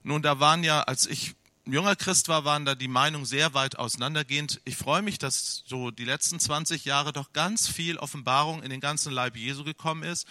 Nun, 0.04 0.22
da 0.22 0.40
waren 0.40 0.64
ja, 0.64 0.82
als 0.82 1.06
ich 1.06 1.36
junger 1.66 1.96
Christ 1.96 2.28
war, 2.28 2.46
waren 2.46 2.66
da 2.66 2.76
die 2.76 2.88
Meinungen 2.88 3.26
sehr 3.26 3.54
weit 3.54 3.78
auseinandergehend. 3.78 4.62
Ich 4.66 4.76
freue 4.76 5.02
mich, 5.02 5.18
dass 5.18 5.64
so 5.66 5.92
die 5.92 6.06
letzten 6.06 6.40
20 6.40 6.86
Jahre 6.86 7.14
doch 7.14 7.32
ganz 7.34 7.68
viel 7.68 7.98
Offenbarung 7.98 8.64
in 8.64 8.70
den 8.70 8.82
ganzen 8.82 9.14
Leib 9.14 9.38
Jesu 9.38 9.64
gekommen 9.64 10.04
ist 10.04 10.28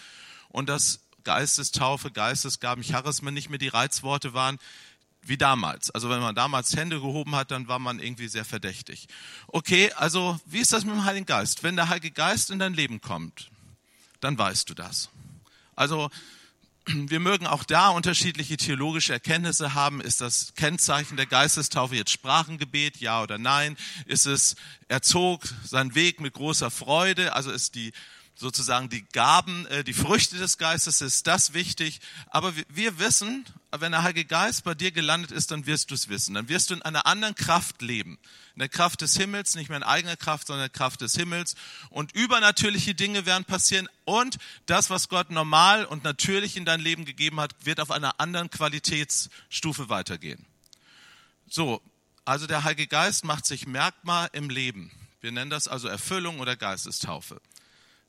und 0.49 0.69
dass 0.69 0.99
Geistestaufe, 1.23 2.11
Geistesgaben, 2.11 2.83
Charisma 2.83 3.31
nicht 3.31 3.49
mehr 3.49 3.59
die 3.59 3.67
Reizworte 3.67 4.33
waren 4.33 4.59
wie 5.25 5.37
damals. 5.37 5.89
Also 5.91 6.09
wenn 6.09 6.19
man 6.19 6.35
damals 6.35 6.75
Hände 6.75 6.99
gehoben 6.99 7.35
hat, 7.35 7.51
dann 7.51 7.67
war 7.67 7.79
man 7.79 7.99
irgendwie 7.99 8.27
sehr 8.27 8.45
verdächtig. 8.45 9.07
Okay, 9.47 9.91
also 9.93 10.39
wie 10.45 10.59
ist 10.59 10.73
das 10.73 10.83
mit 10.85 10.93
dem 10.93 11.05
Heiligen 11.05 11.25
Geist? 11.25 11.63
Wenn 11.63 11.75
der 11.75 11.89
Heilige 11.89 12.11
Geist 12.11 12.51
in 12.51 12.59
dein 12.59 12.73
Leben 12.73 13.01
kommt, 13.01 13.49
dann 14.19 14.37
weißt 14.37 14.69
du 14.69 14.73
das. 14.73 15.09
Also 15.75 16.09
wir 16.85 17.19
mögen 17.19 17.47
auch 17.47 17.63
da 17.63 17.89
unterschiedliche 17.89 18.57
theologische 18.57 19.13
Erkenntnisse 19.13 19.73
haben. 19.73 20.01
Ist 20.01 20.19
das 20.19 20.53
Kennzeichen 20.55 21.15
der 21.15 21.25
Geistestaufe 21.25 21.95
jetzt 21.95 22.11
Sprachengebet, 22.11 22.97
ja 22.97 23.21
oder 23.21 23.37
nein? 23.37 23.77
Ist 24.05 24.25
es, 24.25 24.55
er 24.89 25.01
zog 25.01 25.43
seinen 25.63 25.95
Weg 25.95 26.19
mit 26.19 26.33
großer 26.33 26.69
Freude, 26.69 27.33
also 27.33 27.51
ist 27.51 27.75
die 27.75 27.93
sozusagen 28.35 28.89
die 28.89 29.05
Gaben, 29.13 29.65
äh, 29.67 29.83
die 29.83 29.93
Früchte 29.93 30.37
des 30.37 30.57
Geistes, 30.57 31.01
ist 31.01 31.27
das 31.27 31.53
wichtig. 31.53 31.99
Aber 32.27 32.53
wir 32.69 32.99
wissen, 32.99 33.45
wenn 33.71 33.91
der 33.91 34.03
Heilige 34.03 34.25
Geist 34.25 34.63
bei 34.63 34.73
dir 34.75 34.91
gelandet 34.91 35.31
ist, 35.31 35.51
dann 35.51 35.65
wirst 35.65 35.91
du 35.91 35.95
es 35.95 36.09
wissen. 36.09 36.33
Dann 36.35 36.49
wirst 36.49 36.69
du 36.69 36.75
in 36.75 36.81
einer 36.81 37.05
anderen 37.05 37.35
Kraft 37.35 37.81
leben. 37.81 38.19
In 38.55 38.59
der 38.59 38.69
Kraft 38.69 39.01
des 39.01 39.15
Himmels, 39.17 39.55
nicht 39.55 39.69
mehr 39.69 39.77
in 39.77 39.83
eigener 39.83 40.15
Kraft, 40.15 40.47
sondern 40.47 40.65
in 40.65 40.71
der 40.71 40.77
Kraft 40.77 41.01
des 41.01 41.15
Himmels. 41.15 41.55
Und 41.89 42.11
übernatürliche 42.13 42.95
Dinge 42.95 43.25
werden 43.25 43.45
passieren. 43.45 43.87
Und 44.05 44.37
das, 44.65 44.89
was 44.89 45.09
Gott 45.09 45.31
normal 45.31 45.85
und 45.85 46.03
natürlich 46.03 46.57
in 46.57 46.65
dein 46.65 46.79
Leben 46.79 47.05
gegeben 47.05 47.39
hat, 47.39 47.53
wird 47.65 47.79
auf 47.79 47.91
einer 47.91 48.19
anderen 48.19 48.49
Qualitätsstufe 48.49 49.89
weitergehen. 49.89 50.45
So, 51.47 51.81
also 52.25 52.47
der 52.47 52.63
Heilige 52.63 52.87
Geist 52.87 53.25
macht 53.25 53.45
sich 53.45 53.67
merkmal 53.67 54.29
im 54.33 54.49
Leben. 54.49 54.91
Wir 55.21 55.31
nennen 55.31 55.49
das 55.49 55.67
also 55.67 55.87
Erfüllung 55.87 56.39
oder 56.39 56.55
Geistestaufe. 56.55 57.41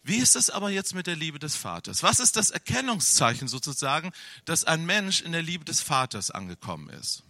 Wie 0.06 0.16
ist 0.18 0.36
es 0.36 0.50
aber 0.50 0.68
jetzt 0.68 0.94
mit 0.94 1.06
der 1.06 1.16
Liebe 1.16 1.38
des 1.38 1.56
Vaters? 1.56 2.02
Was 2.02 2.20
ist 2.20 2.36
das 2.36 2.50
Erkennungszeichen 2.50 3.48
sozusagen, 3.48 4.12
dass 4.44 4.64
ein 4.64 4.84
Mensch 4.84 5.22
in 5.22 5.32
der 5.32 5.40
Liebe 5.40 5.64
des 5.64 5.80
Vaters 5.80 6.30
angekommen 6.30 6.90
ist? 6.90 7.22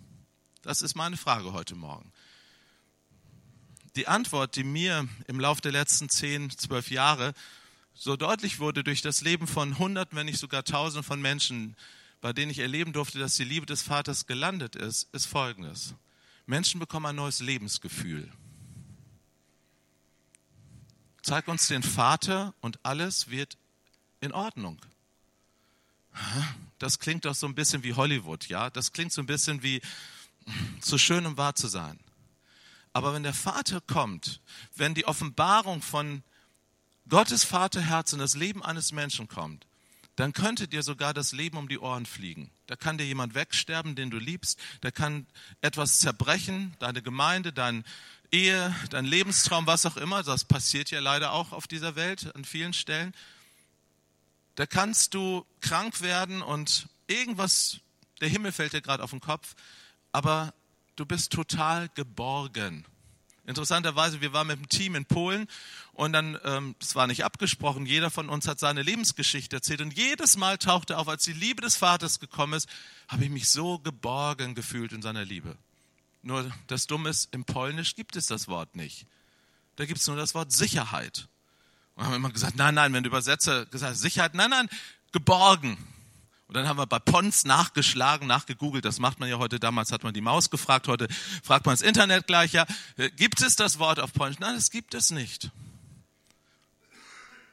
Das 0.62 0.82
ist 0.82 0.96
meine 0.96 1.16
Frage 1.16 1.52
heute 1.52 1.76
Morgen. 1.76 2.10
Die 3.94 4.08
Antwort, 4.08 4.56
die 4.56 4.64
mir 4.64 5.06
im 5.28 5.38
Laufe 5.38 5.62
der 5.62 5.70
letzten 5.70 6.08
zehn, 6.08 6.50
zwölf 6.50 6.90
Jahre 6.90 7.32
so 7.94 8.16
deutlich 8.16 8.58
wurde 8.58 8.82
durch 8.82 9.02
das 9.02 9.20
Leben 9.20 9.46
von 9.46 9.78
Hunderten, 9.78 10.18
wenn 10.18 10.26
nicht 10.26 10.40
sogar 10.40 10.64
Tausenden 10.64 11.04
von 11.04 11.22
Menschen, 11.22 11.76
bei 12.20 12.32
denen 12.32 12.50
ich 12.50 12.58
erleben 12.58 12.92
durfte, 12.92 13.20
dass 13.20 13.36
die 13.36 13.44
Liebe 13.44 13.66
des 13.66 13.82
Vaters 13.82 14.26
gelandet 14.26 14.74
ist, 14.74 15.14
ist 15.14 15.26
folgendes. 15.26 15.94
Menschen 16.46 16.80
bekommen 16.80 17.06
ein 17.06 17.16
neues 17.16 17.38
Lebensgefühl. 17.38 18.32
Zeig 21.24 21.48
uns 21.48 21.68
den 21.68 21.82
Vater 21.82 22.52
und 22.60 22.78
alles 22.84 23.30
wird 23.30 23.56
in 24.20 24.30
Ordnung. 24.30 24.78
Das 26.78 26.98
klingt 26.98 27.24
doch 27.24 27.34
so 27.34 27.46
ein 27.46 27.54
bisschen 27.54 27.82
wie 27.82 27.94
Hollywood, 27.94 28.46
ja? 28.48 28.68
Das 28.68 28.92
klingt 28.92 29.10
so 29.10 29.22
ein 29.22 29.26
bisschen 29.26 29.62
wie 29.62 29.80
zu 30.82 30.98
schön, 30.98 31.24
um 31.24 31.38
wahr 31.38 31.54
zu 31.54 31.66
sein. 31.66 31.98
Aber 32.92 33.14
wenn 33.14 33.22
der 33.22 33.32
Vater 33.32 33.80
kommt, 33.80 34.42
wenn 34.76 34.92
die 34.92 35.06
Offenbarung 35.06 35.80
von 35.80 36.22
Gottes 37.08 37.42
Vaterherz 37.42 38.12
in 38.12 38.18
das 38.18 38.34
Leben 38.34 38.62
eines 38.62 38.92
Menschen 38.92 39.26
kommt, 39.26 39.66
dann 40.16 40.34
könnte 40.34 40.68
dir 40.68 40.82
sogar 40.82 41.14
das 41.14 41.32
Leben 41.32 41.56
um 41.56 41.68
die 41.68 41.78
Ohren 41.78 42.04
fliegen. 42.04 42.50
Da 42.66 42.76
kann 42.76 42.98
dir 42.98 43.06
jemand 43.06 43.34
wegsterben, 43.34 43.96
den 43.96 44.10
du 44.10 44.18
liebst. 44.18 44.60
Da 44.82 44.90
kann 44.90 45.26
etwas 45.62 46.00
zerbrechen, 46.00 46.76
deine 46.80 47.00
Gemeinde, 47.00 47.54
dein, 47.54 47.82
Ehe, 48.34 48.74
dein 48.90 49.04
Lebenstraum, 49.04 49.68
was 49.68 49.86
auch 49.86 49.96
immer, 49.96 50.24
das 50.24 50.44
passiert 50.44 50.90
ja 50.90 50.98
leider 50.98 51.30
auch 51.30 51.52
auf 51.52 51.68
dieser 51.68 51.94
Welt 51.94 52.34
an 52.34 52.44
vielen 52.44 52.72
Stellen, 52.72 53.14
da 54.56 54.66
kannst 54.66 55.14
du 55.14 55.46
krank 55.60 56.00
werden 56.00 56.42
und 56.42 56.88
irgendwas, 57.06 57.78
der 58.20 58.28
Himmel 58.28 58.50
fällt 58.50 58.72
dir 58.72 58.82
gerade 58.82 59.04
auf 59.04 59.10
den 59.10 59.20
Kopf, 59.20 59.54
aber 60.10 60.52
du 60.96 61.06
bist 61.06 61.30
total 61.30 61.88
geborgen. 61.90 62.84
Interessanterweise, 63.46 64.20
wir 64.20 64.32
waren 64.32 64.48
mit 64.48 64.58
dem 64.58 64.68
Team 64.68 64.96
in 64.96 65.06
Polen 65.06 65.46
und 65.92 66.12
dann, 66.12 66.36
ähm, 66.42 66.74
war 66.94 67.06
nicht 67.06 67.24
abgesprochen, 67.24 67.86
jeder 67.86 68.10
von 68.10 68.28
uns 68.28 68.48
hat 68.48 68.58
seine 68.58 68.82
Lebensgeschichte 68.82 69.54
erzählt 69.54 69.80
und 69.80 69.96
jedes 69.96 70.36
Mal 70.36 70.58
tauchte 70.58 70.98
auf, 70.98 71.06
als 71.06 71.22
die 71.22 71.34
Liebe 71.34 71.62
des 71.62 71.76
Vaters 71.76 72.18
gekommen 72.18 72.54
ist, 72.54 72.68
habe 73.06 73.22
ich 73.22 73.30
mich 73.30 73.48
so 73.48 73.78
geborgen 73.78 74.56
gefühlt 74.56 74.92
in 74.92 75.02
seiner 75.02 75.24
Liebe. 75.24 75.56
Nur 76.24 76.50
das 76.68 76.86
Dumme 76.86 77.10
ist, 77.10 77.32
im 77.34 77.44
Polnisch 77.44 77.94
gibt 77.94 78.16
es 78.16 78.26
das 78.26 78.48
Wort 78.48 78.76
nicht. 78.76 79.06
Da 79.76 79.84
gibt 79.84 80.00
es 80.00 80.06
nur 80.06 80.16
das 80.16 80.34
Wort 80.34 80.52
Sicherheit. 80.52 81.28
Und 81.94 82.06
haben 82.06 82.14
immer 82.14 82.30
gesagt, 82.30 82.56
nein, 82.56 82.74
nein, 82.74 82.92
wenn 82.94 83.02
du 83.02 83.08
Übersetzer 83.08 83.66
gesagt 83.66 83.96
Sicherheit, 83.96 84.34
nein, 84.34 84.48
nein, 84.48 84.68
geborgen. 85.12 85.76
Und 86.48 86.54
dann 86.54 86.66
haben 86.66 86.78
wir 86.78 86.86
bei 86.86 86.98
Pons 86.98 87.44
nachgeschlagen, 87.44 88.26
nachgegoogelt. 88.26 88.84
Das 88.86 88.98
macht 88.98 89.20
man 89.20 89.28
ja 89.28 89.38
heute. 89.38 89.60
Damals 89.60 89.92
hat 89.92 90.02
man 90.02 90.14
die 90.14 90.22
Maus 90.22 90.48
gefragt. 90.48 90.88
Heute 90.88 91.08
fragt 91.42 91.66
man 91.66 91.74
das 91.74 91.82
Internet 91.82 92.26
gleich. 92.26 92.52
Ja, 92.52 92.66
gibt 93.16 93.42
es 93.42 93.56
das 93.56 93.78
Wort 93.78 94.00
auf 94.00 94.12
Polnisch? 94.14 94.38
Nein, 94.38 94.54
das 94.54 94.70
gibt 94.70 94.94
es 94.94 95.10
nicht. 95.10 95.50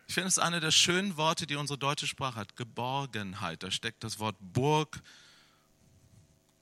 Ich 0.08 0.14
finde 0.14 0.30
es 0.30 0.40
eine 0.40 0.62
der 0.62 0.72
schönen 0.72 1.18
Worte, 1.18 1.46
die 1.46 1.56
unsere 1.56 1.78
deutsche 1.78 2.08
Sprache 2.08 2.36
hat. 2.36 2.56
Geborgenheit. 2.56 3.64
Da 3.64 3.72
steckt 3.72 4.04
das 4.04 4.20
Wort 4.20 4.38
Burg 4.40 5.02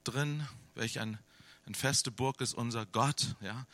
drin. 0.04 0.48
Welch 0.76 1.00
ein 1.00 1.19
eine 1.70 1.78
feste 1.78 2.10
Burg 2.10 2.42
ist 2.42 2.56
unser 2.56 2.88
Gott. 2.88 3.36
Ja. 3.42 3.68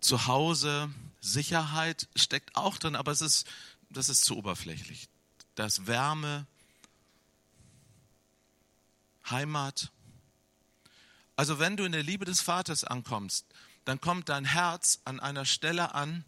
Zuhause, 0.00 0.90
Sicherheit 1.20 2.08
steckt 2.16 2.56
auch 2.56 2.78
drin, 2.78 2.96
aber 2.96 3.12
es 3.12 3.20
ist, 3.20 3.46
das 3.90 4.08
ist 4.08 4.24
zu 4.24 4.38
oberflächlich. 4.38 5.10
Das 5.54 5.86
Wärme, 5.86 6.46
Heimat. 9.28 9.92
Also 11.36 11.58
wenn 11.58 11.76
du 11.76 11.84
in 11.84 11.92
der 11.92 12.02
Liebe 12.02 12.24
des 12.24 12.40
Vaters 12.40 12.84
ankommst, 12.84 13.44
dann 13.84 14.00
kommt 14.00 14.30
dein 14.30 14.46
Herz 14.46 15.00
an 15.04 15.20
einer 15.20 15.44
Stelle 15.44 15.94
an, 15.94 16.24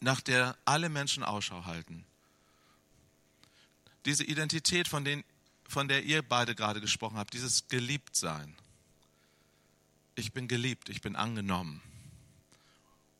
nach 0.00 0.22
der 0.22 0.56
alle 0.64 0.88
Menschen 0.88 1.22
Ausschau 1.22 1.66
halten. 1.66 2.06
Diese 4.06 4.24
Identität, 4.24 4.88
von, 4.88 5.04
den, 5.04 5.24
von 5.68 5.88
der 5.88 6.04
ihr 6.04 6.22
beide 6.22 6.54
gerade 6.54 6.80
gesprochen 6.80 7.18
habt, 7.18 7.34
dieses 7.34 7.68
Geliebtsein. 7.68 8.56
Ich 10.14 10.32
bin 10.32 10.48
geliebt, 10.48 10.88
ich 10.88 11.00
bin 11.00 11.16
angenommen. 11.16 11.80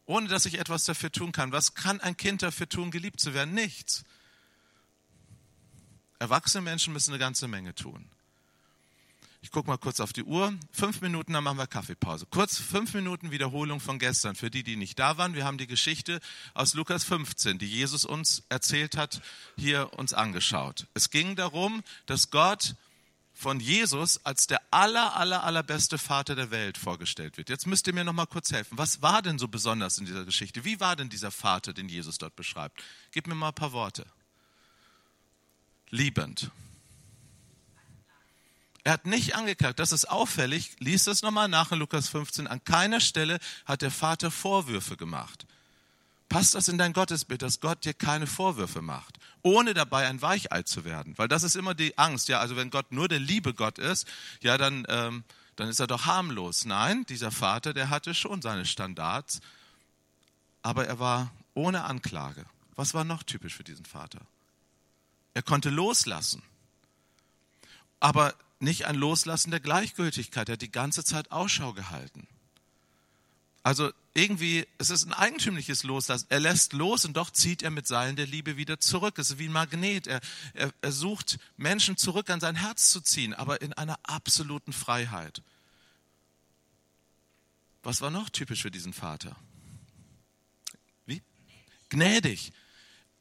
Ohne 0.05 0.29
dass 0.29 0.47
ich 0.47 0.59
etwas 0.59 0.85
dafür 0.85 1.11
tun 1.11 1.33
kann. 1.33 1.53
Was 1.53 1.75
kann 1.75 2.01
ein 2.01 2.17
Kind 2.17 2.43
dafür 2.43 2.69
tun, 2.69 2.91
geliebt 2.91 3.21
zu 3.21 3.35
werden? 3.35 3.55
Nichts. 3.55 4.05
Erwachsene 6.19 6.63
Menschen 6.63 6.93
müssen 6.93 7.13
eine 7.13 7.19
ganze 7.19 7.49
Menge 7.49 7.75
tun. 7.75 8.09
Ich 9.45 9.51
gucke 9.51 9.69
mal 9.69 9.77
kurz 9.77 9.99
auf 9.99 10.13
die 10.13 10.23
Uhr. 10.23 10.55
Fünf 10.71 11.01
Minuten, 11.01 11.33
dann 11.33 11.43
machen 11.43 11.59
wir 11.59 11.67
Kaffeepause. 11.67 12.27
Kurz 12.31 12.59
fünf 12.59 12.95
Minuten 12.95 13.33
Wiederholung 13.33 13.81
von 13.81 13.99
gestern. 13.99 14.37
Für 14.37 14.51
die, 14.51 14.63
die 14.63 14.77
nicht 14.77 15.01
da 15.01 15.19
waren, 15.19 15.35
wir 15.35 15.45
haben 15.45 15.59
die 15.59 15.67
Geschichte 15.67 16.21
aus 16.55 16.75
Lukas 16.75 17.03
15, 17.03 17.59
die 17.59 17.67
Jesus 17.67 18.05
uns 18.05 18.45
erzählt 18.51 18.97
hat, 18.97 19.21
hier 19.57 19.99
uns 19.99 20.13
angeschaut. 20.13 20.87
Es 20.95 21.11
ging 21.11 21.35
darum, 21.35 21.83
dass 22.07 22.31
Gott 22.31 22.77
von 23.43 23.61
Jesus 23.61 24.25
als 24.25 24.47
der 24.47 24.61
aller, 24.71 25.17
aller, 25.17 25.43
allerbeste 25.43 25.99
Vater 25.99 26.35
der 26.35 26.51
Welt 26.51 26.79
vorgestellt 26.79 27.37
wird. 27.37 27.49
Jetzt 27.49 27.67
müsst 27.67 27.87
ihr 27.87 27.93
mir 27.93 28.05
noch 28.05 28.13
mal 28.13 28.27
kurz 28.27 28.53
helfen. 28.53 28.79
Was 28.79 29.03
war 29.03 29.21
denn 29.21 29.39
so 29.39 29.49
besonders 29.49 29.99
in 29.99 30.07
dieser 30.07 30.25
Geschichte? 30.25 30.65
Wie 30.65 30.81
war 30.81 30.97
denn 30.97 31.09
dieser 31.09 31.31
Vater, 31.31 31.73
den 31.73 31.89
Jesus 31.89 32.19
dort 32.19 32.37
beschreibt? 32.37 32.83
Gib 33.11 33.27
mir 33.27 33.35
mal 33.35 33.49
ein 33.49 33.55
paar 33.55 33.73
Worte. 33.73 34.07
Liebend 35.91 36.51
er 38.85 38.93
hat 38.95 39.07
nicht 39.07 39.37
angeklagt. 39.37 39.79
Das 39.79 39.93
ist 39.93 40.07
auffällig. 40.11 40.73
Lies 40.81 41.05
das 41.05 41.23
nochmal 41.23 41.49
nach 41.49 41.71
in 41.71 41.79
Lukas 41.79 42.09
15. 42.09 42.49
An 42.49 42.65
keiner 42.65 43.01
Stelle 43.01 43.39
hat 43.65 43.83
der 43.83 43.93
Vater 43.93 44.31
Vorwürfe 44.31 44.97
gemacht. 44.97 45.47
Passt 46.29 46.55
das 46.55 46.69
in 46.69 46.79
dein 46.79 46.93
Gottesbild, 46.93 47.43
dass 47.43 47.61
Gott 47.61 47.85
dir 47.85 47.95
keine 47.95 48.27
Vorwürfe 48.27 48.83
macht, 48.83 49.19
ohne 49.43 49.75
dabei 49.75 50.09
ein 50.09 50.23
Weichei 50.23 50.63
zu 50.63 50.85
werden? 50.85 51.17
Weil 51.19 51.29
das 51.29 51.43
ist 51.43 51.57
immer 51.57 51.75
die 51.75 51.97
Angst. 51.99 52.29
Ja, 52.29 52.41
also 52.41 52.57
wenn 52.57 52.71
Gott 52.71 52.93
nur 52.93 53.09
der 53.09 53.21
liebe 53.21 53.55
Gott 53.55 53.79
ist, 53.79 54.07
ja, 54.41 54.59
dann, 54.59 54.85
ähm, 54.89 55.25
dann 55.57 55.69
ist 55.69 55.81
er 55.81 55.87
doch 55.87 56.07
harmlos. 56.07 56.65
Nein, 56.65 57.05
dieser 57.07 57.31
Vater, 57.31 57.75
der 57.75 57.91
hatte 57.91 58.15
schon 58.15 58.43
seine 58.43 58.65
Standards, 58.65 59.41
aber 60.63 60.87
er 60.87 60.99
war 60.99 61.33
ohne 61.55 61.85
Anklage. 61.85 62.47
Was 62.77 62.95
war 62.95 63.05
noch 63.05 63.23
typisch 63.23 63.55
für 63.55 63.65
diesen 63.65 63.85
Vater? 63.85 64.21
Er 65.35 65.43
konnte 65.43 65.71
loslassen. 65.71 66.43
Aber 68.01 68.35
nicht 68.61 68.87
ein 68.87 68.97
Loslassen 68.97 69.51
der 69.51 69.61
Gleichgültigkeit. 69.61 70.49
Er 70.49 70.55
hat 70.55 70.63
die 70.63 70.71
ganze 70.71 71.05
Zeit 71.05 71.31
Ausschau 71.31 71.73
gehalten. 71.73 72.27
Also 73.63 73.93
irgendwie, 74.15 74.67
es 74.79 74.91
ist 74.91 75.05
ein 75.07 75.13
eigentümliches 75.13 75.85
Loslassen. 75.85 76.27
Er 76.29 76.41
lässt 76.41 76.73
los 76.73 77.05
und 77.05 77.17
doch 77.17 77.31
zieht 77.31 77.63
er 77.63 77.71
mit 77.71 77.87
Seilen 77.87 78.17
der 78.17 78.27
Liebe 78.27 78.57
wieder 78.57 78.81
zurück. 78.81 79.19
Es 79.19 79.31
ist 79.31 79.39
wie 79.39 79.47
ein 79.47 79.53
Magnet. 79.53 80.07
Er, 80.07 80.21
er, 80.55 80.73
er 80.81 80.93
sucht 80.93 81.39
Menschen 81.57 81.97
zurück 81.97 82.29
an 82.29 82.41
sein 82.41 82.57
Herz 82.57 82.91
zu 82.91 83.01
ziehen, 83.01 83.35
aber 83.35 83.63
in 83.63 83.73
einer 83.73 83.99
absoluten 84.03 84.73
Freiheit. 84.73 85.43
Was 87.83 88.01
war 88.01 88.11
noch 88.11 88.31
typisch 88.31 88.63
für 88.63 88.71
diesen 88.71 88.93
Vater? 88.93 89.37
Wie? 91.07 91.23
Gnädig. 91.89 92.53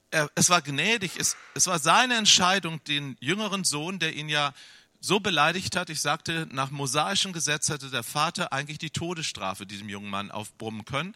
Er, 0.09 0.29
es 0.35 0.49
war 0.49 0.61
gnädig. 0.61 1.17
Es, 1.17 1.37
es 1.53 1.67
war 1.67 1.79
seine 1.79 2.15
Entscheidung, 2.15 2.83
den 2.83 3.15
jüngeren 3.19 3.63
Sohn, 3.63 3.99
der 3.99 4.13
ihn 4.13 4.27
ja 4.27 4.53
so 5.01 5.19
beleidigt 5.19 5.75
hat, 5.75 5.89
ich 5.89 5.99
sagte, 5.99 6.47
nach 6.51 6.69
mosaischem 6.69 7.33
Gesetz 7.33 7.69
hätte 7.69 7.89
der 7.89 8.03
Vater 8.03 8.53
eigentlich 8.53 8.77
die 8.77 8.91
Todesstrafe 8.91 9.65
diesem 9.65 9.89
jungen 9.89 10.09
Mann 10.09 10.31
aufbrummen 10.31 10.85
können. 10.85 11.15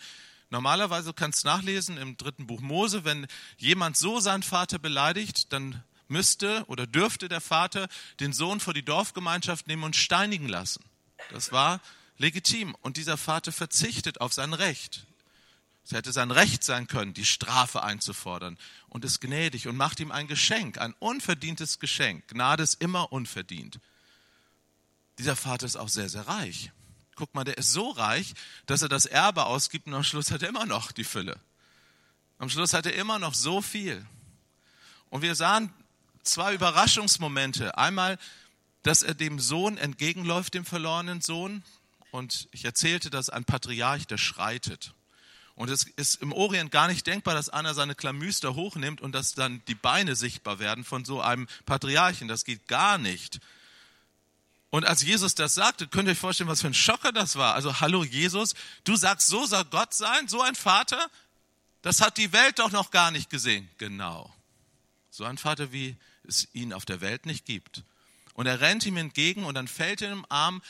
Normalerweise 0.49 1.13
kannst 1.13 1.43
du 1.43 1.47
nachlesen 1.47 1.97
im 1.97 2.17
dritten 2.17 2.47
Buch 2.47 2.61
Mose, 2.61 3.05
wenn 3.05 3.27
jemand 3.57 3.95
so 3.95 4.19
seinen 4.19 4.43
Vater 4.43 4.79
beleidigt, 4.79 5.53
dann 5.53 5.83
müsste 6.07 6.65
oder 6.67 6.87
dürfte 6.87 7.29
der 7.29 7.41
Vater 7.41 7.87
den 8.19 8.33
Sohn 8.33 8.59
vor 8.59 8.73
die 8.73 8.85
Dorfgemeinschaft 8.85 9.67
nehmen 9.67 9.83
und 9.83 9.95
steinigen 9.95 10.47
lassen. 10.47 10.83
Das 11.31 11.51
war 11.51 11.79
legitim. 12.17 12.75
Und 12.81 12.97
dieser 12.97 13.17
Vater 13.17 13.51
verzichtet 13.51 14.21
auf 14.21 14.33
sein 14.33 14.53
Recht. 14.53 15.05
Es 15.85 15.91
hätte 15.91 16.11
sein 16.11 16.31
Recht 16.31 16.63
sein 16.63 16.87
können, 16.87 17.13
die 17.13 17.25
Strafe 17.25 17.83
einzufordern 17.83 18.57
und 18.89 19.05
ist 19.05 19.21
gnädig 19.21 19.67
und 19.67 19.77
macht 19.77 19.99
ihm 19.99 20.11
ein 20.11 20.27
Geschenk, 20.27 20.79
ein 20.79 20.95
unverdientes 20.97 21.79
Geschenk. 21.79 22.27
Gnade 22.27 22.63
ist 22.63 22.81
immer 22.81 23.11
unverdient. 23.11 23.79
Dieser 25.19 25.35
Vater 25.35 25.67
ist 25.67 25.75
auch 25.75 25.89
sehr, 25.89 26.09
sehr 26.09 26.27
reich. 26.27 26.71
Guck 27.15 27.35
mal, 27.35 27.43
der 27.43 27.59
ist 27.59 27.71
so 27.71 27.91
reich, 27.91 28.33
dass 28.65 28.81
er 28.81 28.89
das 28.89 29.05
Erbe 29.05 29.45
ausgibt 29.45 29.85
und 29.85 29.93
am 29.93 30.03
Schluss 30.03 30.31
hat 30.31 30.41
er 30.41 30.49
immer 30.49 30.65
noch 30.65 30.91
die 30.91 31.03
Fülle. 31.03 31.39
Am 32.39 32.49
Schluss 32.49 32.73
hat 32.73 32.87
er 32.87 32.95
immer 32.95 33.19
noch 33.19 33.35
so 33.35 33.61
viel. 33.61 34.05
Und 35.09 35.21
wir 35.21 35.35
sahen 35.35 35.71
zwei 36.23 36.55
Überraschungsmomente. 36.55 37.77
Einmal, 37.77 38.17
dass 38.81 39.03
er 39.03 39.13
dem 39.13 39.39
Sohn 39.39 39.77
entgegenläuft, 39.77 40.55
dem 40.55 40.65
verlorenen 40.65 41.21
Sohn. 41.21 41.63
Und 42.09 42.49
ich 42.51 42.65
erzählte, 42.65 43.11
dass 43.11 43.29
ein 43.29 43.45
Patriarch, 43.45 44.07
der 44.07 44.17
schreitet. 44.17 44.93
Und 45.55 45.69
es 45.69 45.83
ist 45.83 46.21
im 46.21 46.33
Orient 46.33 46.69
gar 46.71 46.87
nicht 46.87 47.07
denkbar, 47.07 47.33
dass 47.33 47.49
einer 47.49 47.73
seine 47.73 47.95
Klamüster 47.95 48.55
hochnimmt 48.55 48.99
und 48.99 49.13
dass 49.13 49.33
dann 49.33 49.61
die 49.67 49.75
Beine 49.75 50.15
sichtbar 50.15 50.59
werden 50.59 50.83
von 50.83 51.05
so 51.05 51.21
einem 51.21 51.47
Patriarchen. 51.65 52.27
Das 52.27 52.43
geht 52.43 52.67
gar 52.67 52.97
nicht. 52.97 53.39
Und 54.69 54.85
als 54.85 55.01
Jesus 55.01 55.35
das 55.35 55.55
sagte, 55.55 55.87
könnt 55.87 56.09
ihr 56.09 56.11
euch 56.11 56.19
vorstellen, 56.19 56.49
was 56.49 56.59
für 56.59 56.67
ein 56.67 56.73
Schocker 56.73 57.13
das 57.13 57.37
war. 57.37 57.55
Also, 57.55 57.79
hallo 57.79 58.03
Jesus, 58.03 58.53
du 58.83 58.97
sagst, 58.97 59.27
so 59.27 59.45
soll 59.45 59.63
Gott 59.65 59.93
sein, 59.93 60.27
so 60.27 60.41
ein 60.41 60.55
Vater? 60.55 61.09
Das 61.81 62.01
hat 62.01 62.17
die 62.17 62.33
Welt 62.33 62.59
doch 62.59 62.71
noch 62.71 62.91
gar 62.91 63.11
nicht 63.11 63.29
gesehen. 63.29 63.69
Genau. 63.77 64.33
So 65.09 65.23
ein 65.23 65.37
Vater, 65.37 65.71
wie 65.71 65.95
es 66.27 66.49
ihn 66.51 66.73
auf 66.73 66.83
der 66.83 66.99
Welt 66.99 67.25
nicht 67.25 67.45
gibt. 67.45 67.83
Und 68.33 68.47
er 68.47 68.59
rennt 68.59 68.85
ihm 68.85 68.97
entgegen 68.97 69.45
und 69.45 69.55
dann 69.55 69.69
fällt 69.69 70.01
er 70.01 70.11
im 70.11 70.25
Arm, 70.27 70.61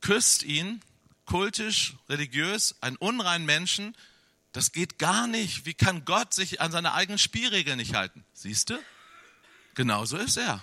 küsst 0.00 0.44
ihn, 0.44 0.80
kultisch, 1.24 1.94
religiös, 2.08 2.76
einen 2.80 2.96
unreinen 2.96 3.46
Menschen, 3.46 3.96
das 4.52 4.72
geht 4.72 4.98
gar 4.98 5.26
nicht. 5.26 5.64
Wie 5.64 5.74
kann 5.74 6.04
Gott 6.04 6.34
sich 6.34 6.60
an 6.60 6.72
seine 6.72 6.92
eigenen 6.94 7.18
Spielregeln 7.18 7.78
nicht 7.78 7.94
halten? 7.94 8.24
Siehst 8.32 8.70
du? 8.70 8.78
Genauso 9.74 10.16
ist 10.16 10.36
er. 10.36 10.62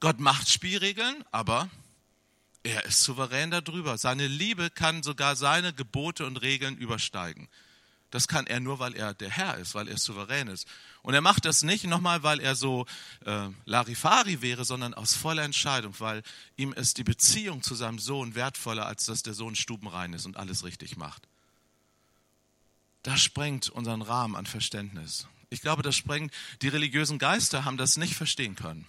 Gott 0.00 0.20
macht 0.20 0.48
Spielregeln, 0.48 1.24
aber 1.32 1.68
er 2.62 2.84
ist 2.84 3.02
souverän 3.02 3.50
darüber. 3.50 3.98
Seine 3.98 4.28
Liebe 4.28 4.70
kann 4.70 5.02
sogar 5.02 5.34
seine 5.36 5.72
Gebote 5.72 6.26
und 6.26 6.38
Regeln 6.42 6.76
übersteigen. 6.76 7.48
Das 8.10 8.28
kann 8.28 8.46
er 8.46 8.60
nur, 8.60 8.78
weil 8.78 8.94
er 8.94 9.14
der 9.14 9.30
Herr 9.30 9.56
ist, 9.56 9.74
weil 9.74 9.88
er 9.88 9.96
souverän 9.96 10.46
ist. 10.46 10.68
Und 11.00 11.14
er 11.14 11.22
macht 11.22 11.44
das 11.44 11.62
nicht 11.62 11.84
nochmal, 11.84 12.22
weil 12.22 12.40
er 12.40 12.54
so 12.54 12.86
äh, 13.24 13.48
Larifari 13.64 14.42
wäre, 14.42 14.64
sondern 14.64 14.92
aus 14.92 15.14
voller 15.14 15.44
Entscheidung, 15.44 15.94
weil 15.98 16.22
ihm 16.56 16.72
ist 16.72 16.98
die 16.98 17.04
Beziehung 17.04 17.62
zu 17.62 17.74
seinem 17.74 17.98
Sohn 17.98 18.34
wertvoller, 18.34 18.86
als 18.86 19.06
dass 19.06 19.22
der 19.22 19.34
Sohn 19.34 19.56
stubenrein 19.56 20.12
ist 20.12 20.26
und 20.26 20.36
alles 20.36 20.62
richtig 20.62 20.96
macht 20.96 21.31
das 23.02 23.20
sprengt 23.20 23.68
unseren 23.68 24.02
Rahmen 24.02 24.36
an 24.36 24.46
Verständnis. 24.46 25.26
Ich 25.50 25.60
glaube, 25.60 25.82
das 25.82 25.96
sprengt, 25.96 26.32
die 26.62 26.68
religiösen 26.68 27.18
Geister 27.18 27.64
haben 27.64 27.76
das 27.76 27.96
nicht 27.96 28.14
verstehen 28.14 28.54
können. 28.54 28.86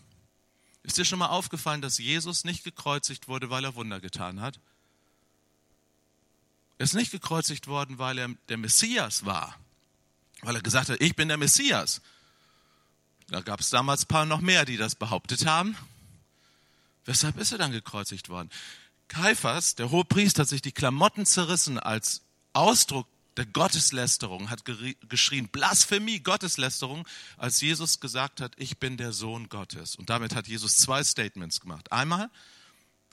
Ist 0.84 0.98
dir 0.98 1.06
schon 1.06 1.20
mal 1.20 1.28
aufgefallen, 1.28 1.82
dass 1.82 1.98
Jesus 1.98 2.44
nicht 2.44 2.64
gekreuzigt 2.64 3.28
wurde, 3.28 3.50
weil 3.50 3.64
er 3.64 3.76
Wunder 3.76 4.00
getan 4.00 4.42
hat? 4.42 4.60
Er 6.78 6.84
ist 6.86 6.94
nicht 6.94 7.12
gekreuzigt 7.12 7.68
worden, 7.68 7.98
weil 7.98 8.18
er 8.18 8.30
der 8.50 8.58
Messias 8.58 9.26
war, 9.26 9.58
weil 10.42 10.56
er 10.56 10.62
gesagt 10.62 10.90
hat, 10.90 11.02
ich 11.02 11.16
bin 11.16 11.30
der 11.30 11.38
Messias. 11.38 12.02
Da 13.28 13.42
gab 13.42 13.62
es 13.62 13.70
damals 13.70 14.04
ein 14.04 14.08
paar 14.08 14.26
noch 14.26 14.42
mehr, 14.42 14.66
die 14.66 14.78
das 14.78 14.96
behauptet 14.96 15.46
haben. 15.46 15.78
Weshalb 17.06 17.38
ist 17.38 17.52
er 17.52 17.58
dann 17.58 17.72
gekreuzigt 17.72 18.30
worden? 18.30 18.50
Kaiphas, 19.08 19.76
der 19.76 19.92
Hohepriester, 19.92 20.42
hat 20.42 20.50
sich 20.50 20.62
die 20.62 20.72
Klamotten 20.72 21.26
zerrissen 21.26 21.80
als 21.80 22.22
Ausdruck 22.54 23.08
der 23.38 23.46
Gotteslästerung, 23.46 24.50
hat 24.50 24.64
geschrien, 25.10 25.48
Blasphemie, 25.48 26.20
Gotteslästerung, 26.20 27.08
als 27.38 27.62
Jesus 27.62 28.00
gesagt 28.00 28.42
hat, 28.42 28.54
ich 28.58 28.78
bin 28.78 28.98
der 28.98 29.12
Sohn 29.12 29.50
Gottes. 29.50 29.96
Und 29.96 30.10
damit 30.10 30.36
hat 30.36 30.48
Jesus 30.48 30.78
zwei 30.78 31.04
Statements 31.04 31.60
gemacht. 31.60 31.92
Einmal, 31.92 32.30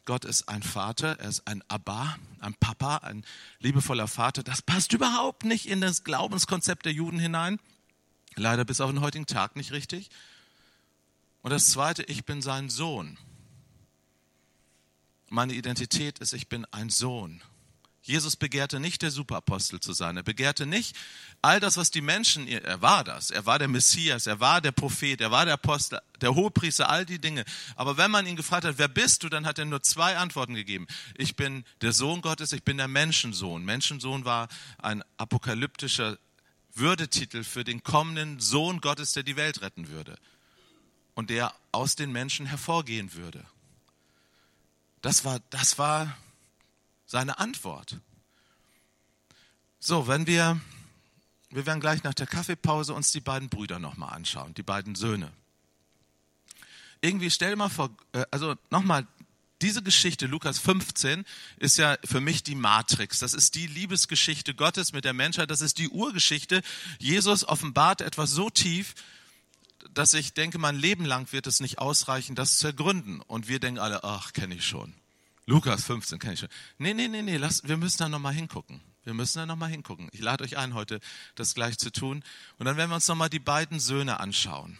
Gott 0.05 0.25
ist 0.25 0.49
ein 0.49 0.63
Vater, 0.63 1.19
er 1.21 1.29
ist 1.29 1.47
ein 1.47 1.63
Abba, 1.69 2.17
ein 2.41 2.55
Papa, 2.55 2.99
ein 2.99 3.25
liebevoller 3.61 4.09
Vater. 4.09 4.43
Das 4.43 4.63
passt 4.63 4.93
überhaupt 4.93 5.45
nicht 5.45 5.67
in 5.67 5.81
das 5.81 6.05
Glaubenskonzept 6.05 6.85
der 6.85 6.93
Juden 6.93 7.19
hinein. 7.19 7.59
Leider 8.37 8.65
bis 8.65 8.81
auf 8.81 8.91
den 8.91 9.01
heutigen 9.01 9.27
Tag 9.27 9.57
nicht 9.57 9.73
richtig. 9.73 10.11
Und 11.43 11.51
das 11.51 11.67
Zweite, 11.67 12.03
ich 12.03 12.25
bin 12.25 12.43
sein 12.43 12.69
Sohn. 12.69 13.19
Meine 15.29 15.55
Identität 15.55 16.19
ist, 16.19 16.33
ich 16.33 16.49
bin 16.49 16.65
ein 16.67 16.91
Sohn. 16.91 17.41
Jesus 18.11 18.37
begehrte 18.37 18.81
nicht 18.81 19.03
der 19.03 19.11
Superapostel 19.11 19.81
zu 19.81 19.93
sein. 19.93 20.17
Er 20.17 20.23
begehrte 20.23 20.67
nicht 20.67 20.97
all 21.43 21.61
das, 21.61 21.77
was 21.77 21.91
die 21.91 22.01
Menschen, 22.01 22.49
er 22.49 22.83
war 22.83 23.05
das. 23.05 23.31
Er 23.31 23.47
war 23.47 23.59
der 23.59 23.69
Messias, 23.69 24.27
er 24.27 24.41
war 24.41 24.61
der 24.61 24.73
Prophet, 24.73 25.21
er 25.21 25.31
war 25.31 25.45
der 25.45 25.55
Apostel, 25.55 26.01
der 26.21 26.35
Hohepriester, 26.35 26.91
all 26.91 27.07
die 27.07 27.21
Dinge. 27.21 27.45
Aber 27.77 27.97
wenn 27.97 28.11
man 28.11 28.27
ihn 28.27 28.37
gefragt 28.37 28.65
hat, 28.65 28.79
wer 28.79 28.89
bist 28.89 29.23
du, 29.23 29.29
dann 29.29 29.47
hat 29.47 29.59
er 29.59 29.65
nur 29.65 29.83
zwei 29.83 30.17
Antworten 30.17 30.55
gegeben. 30.55 30.87
Ich 31.17 31.37
bin 31.37 31.65
der 31.81 31.93
Sohn 31.93 32.21
Gottes, 32.21 32.53
ich 32.53 32.65
bin 32.65 32.77
der 32.77 32.89
Menschensohn. 32.89 33.65
Menschensohn 33.65 34.25
war 34.25 34.49
ein 34.79 35.05
apokalyptischer 35.17 36.19
Würdetitel 36.75 37.45
für 37.45 37.65
den 37.65 37.83
kommenden 37.83 38.41
Sohn 38.41 38.81
Gottes, 38.81 39.13
der 39.13 39.23
die 39.23 39.37
Welt 39.37 39.63
retten 39.63 39.89
würde. 39.89 40.19
und 41.15 41.29
der 41.29 41.55
aus 41.73 41.97
den 41.97 42.13
Menschen 42.13 42.47
hervorgehen 42.47 43.13
würde. 43.15 43.45
Das 45.03 45.25
war, 45.25 45.41
das 45.51 45.79
war 45.79 46.17
seine 47.11 47.41
Antwort. 47.41 47.97
So, 49.81 50.07
wenn 50.07 50.29
wir, 50.29 50.61
wir 51.51 51.67
werden 51.67 51.81
gleich 51.81 52.05
nach 52.05 52.15
der 52.15 52.29
Kaffeepause 52.29 52.95
uns 52.95 53.11
die 53.11 53.21
beiden 53.21 53.49
Brüder 53.49 53.81
nochmal 53.81 54.15
anschauen, 54.15 54.55
die 54.55 54.63
beiden 54.63 54.95
Söhne. 54.95 55.33
Irgendwie 57.01 57.31
stell 57.31 57.57
mal 57.57 57.69
vor, 57.69 57.91
äh, 58.13 58.25
also 58.31 58.55
nochmal, 58.71 59.09
diese 59.61 59.83
Geschichte, 59.83 60.27
Lukas 60.27 60.59
15, 60.61 61.25
ist 61.57 61.79
ja 61.79 61.99
für 62.05 62.21
mich 62.21 62.45
die 62.45 62.55
Matrix. 62.55 63.19
Das 63.19 63.35
ist 63.35 63.57
die 63.57 63.67
Liebesgeschichte 63.67 64.55
Gottes 64.55 64.93
mit 64.93 65.05
der 65.05 65.13
Menschheit. 65.13 65.51
Das 65.51 65.61
ist 65.61 65.79
die 65.79 65.89
Urgeschichte. 65.89 66.63
Jesus 66.99 67.45
offenbart 67.45 68.03
etwas 68.03 68.31
so 68.31 68.49
tief, 68.51 68.95
dass 69.93 70.15
ich 70.15 70.33
denke, 70.33 70.59
mein 70.59 70.77
Leben 70.77 71.05
lang 71.05 71.33
wird 71.33 71.47
es 71.47 71.61
nicht 71.61 71.79
ausreichen, 71.79 72.37
das 72.37 72.57
zu 72.59 72.69
ergründen. 72.69 73.21
Und 73.21 73.49
wir 73.49 73.59
denken 73.59 73.81
alle, 73.81 74.05
ach, 74.05 74.33
kenne 74.33 74.55
ich 74.55 74.65
schon. 74.65 74.95
Lukas 75.51 75.85
15 75.85 76.21
kenne 76.21 76.35
ich 76.35 76.41
schon. 76.41 76.49
Nee, 76.79 76.95
nee, 76.95 77.09
nee, 77.09 77.23
nee, 77.23 77.37
lass, 77.37 77.67
wir 77.67 77.77
müssen 77.77 77.99
da 77.99 78.09
nochmal 78.09 78.33
hingucken. 78.33 78.81
Wir 79.03 79.15
müssen 79.15 79.39
da 79.39 79.47
nochmal 79.47 79.69
hingucken. 79.69 80.09
Ich 80.13 80.21
lade 80.21 80.45
euch 80.45 80.57
ein, 80.57 80.75
heute 80.75 81.01
das 81.35 81.55
gleich 81.55 81.77
zu 81.77 81.91
tun. 81.91 82.23
Und 82.59 82.67
dann 82.67 82.77
werden 82.77 82.89
wir 82.91 82.95
uns 82.95 83.09
nochmal 83.09 83.31
die 83.31 83.41
beiden 83.41 83.81
Söhne 83.81 84.21
anschauen. 84.21 84.79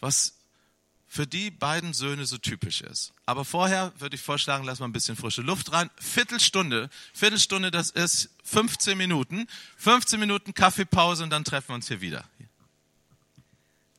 Was 0.00 0.34
für 1.06 1.28
die 1.28 1.52
beiden 1.52 1.94
Söhne 1.94 2.26
so 2.26 2.36
typisch 2.36 2.80
ist. 2.80 3.12
Aber 3.26 3.44
vorher 3.44 3.92
würde 4.00 4.16
ich 4.16 4.22
vorschlagen, 4.22 4.64
lass 4.64 4.80
mal 4.80 4.86
ein 4.86 4.92
bisschen 4.92 5.14
frische 5.14 5.42
Luft 5.42 5.70
rein. 5.70 5.88
Viertelstunde, 6.00 6.90
Viertelstunde, 7.12 7.70
das 7.70 7.90
ist 7.90 8.30
15 8.42 8.98
Minuten. 8.98 9.46
15 9.76 10.18
Minuten 10.18 10.52
Kaffeepause 10.52 11.22
und 11.22 11.30
dann 11.30 11.44
treffen 11.44 11.68
wir 11.68 11.74
uns 11.76 11.86
hier 11.86 12.00
wieder. 12.00 12.28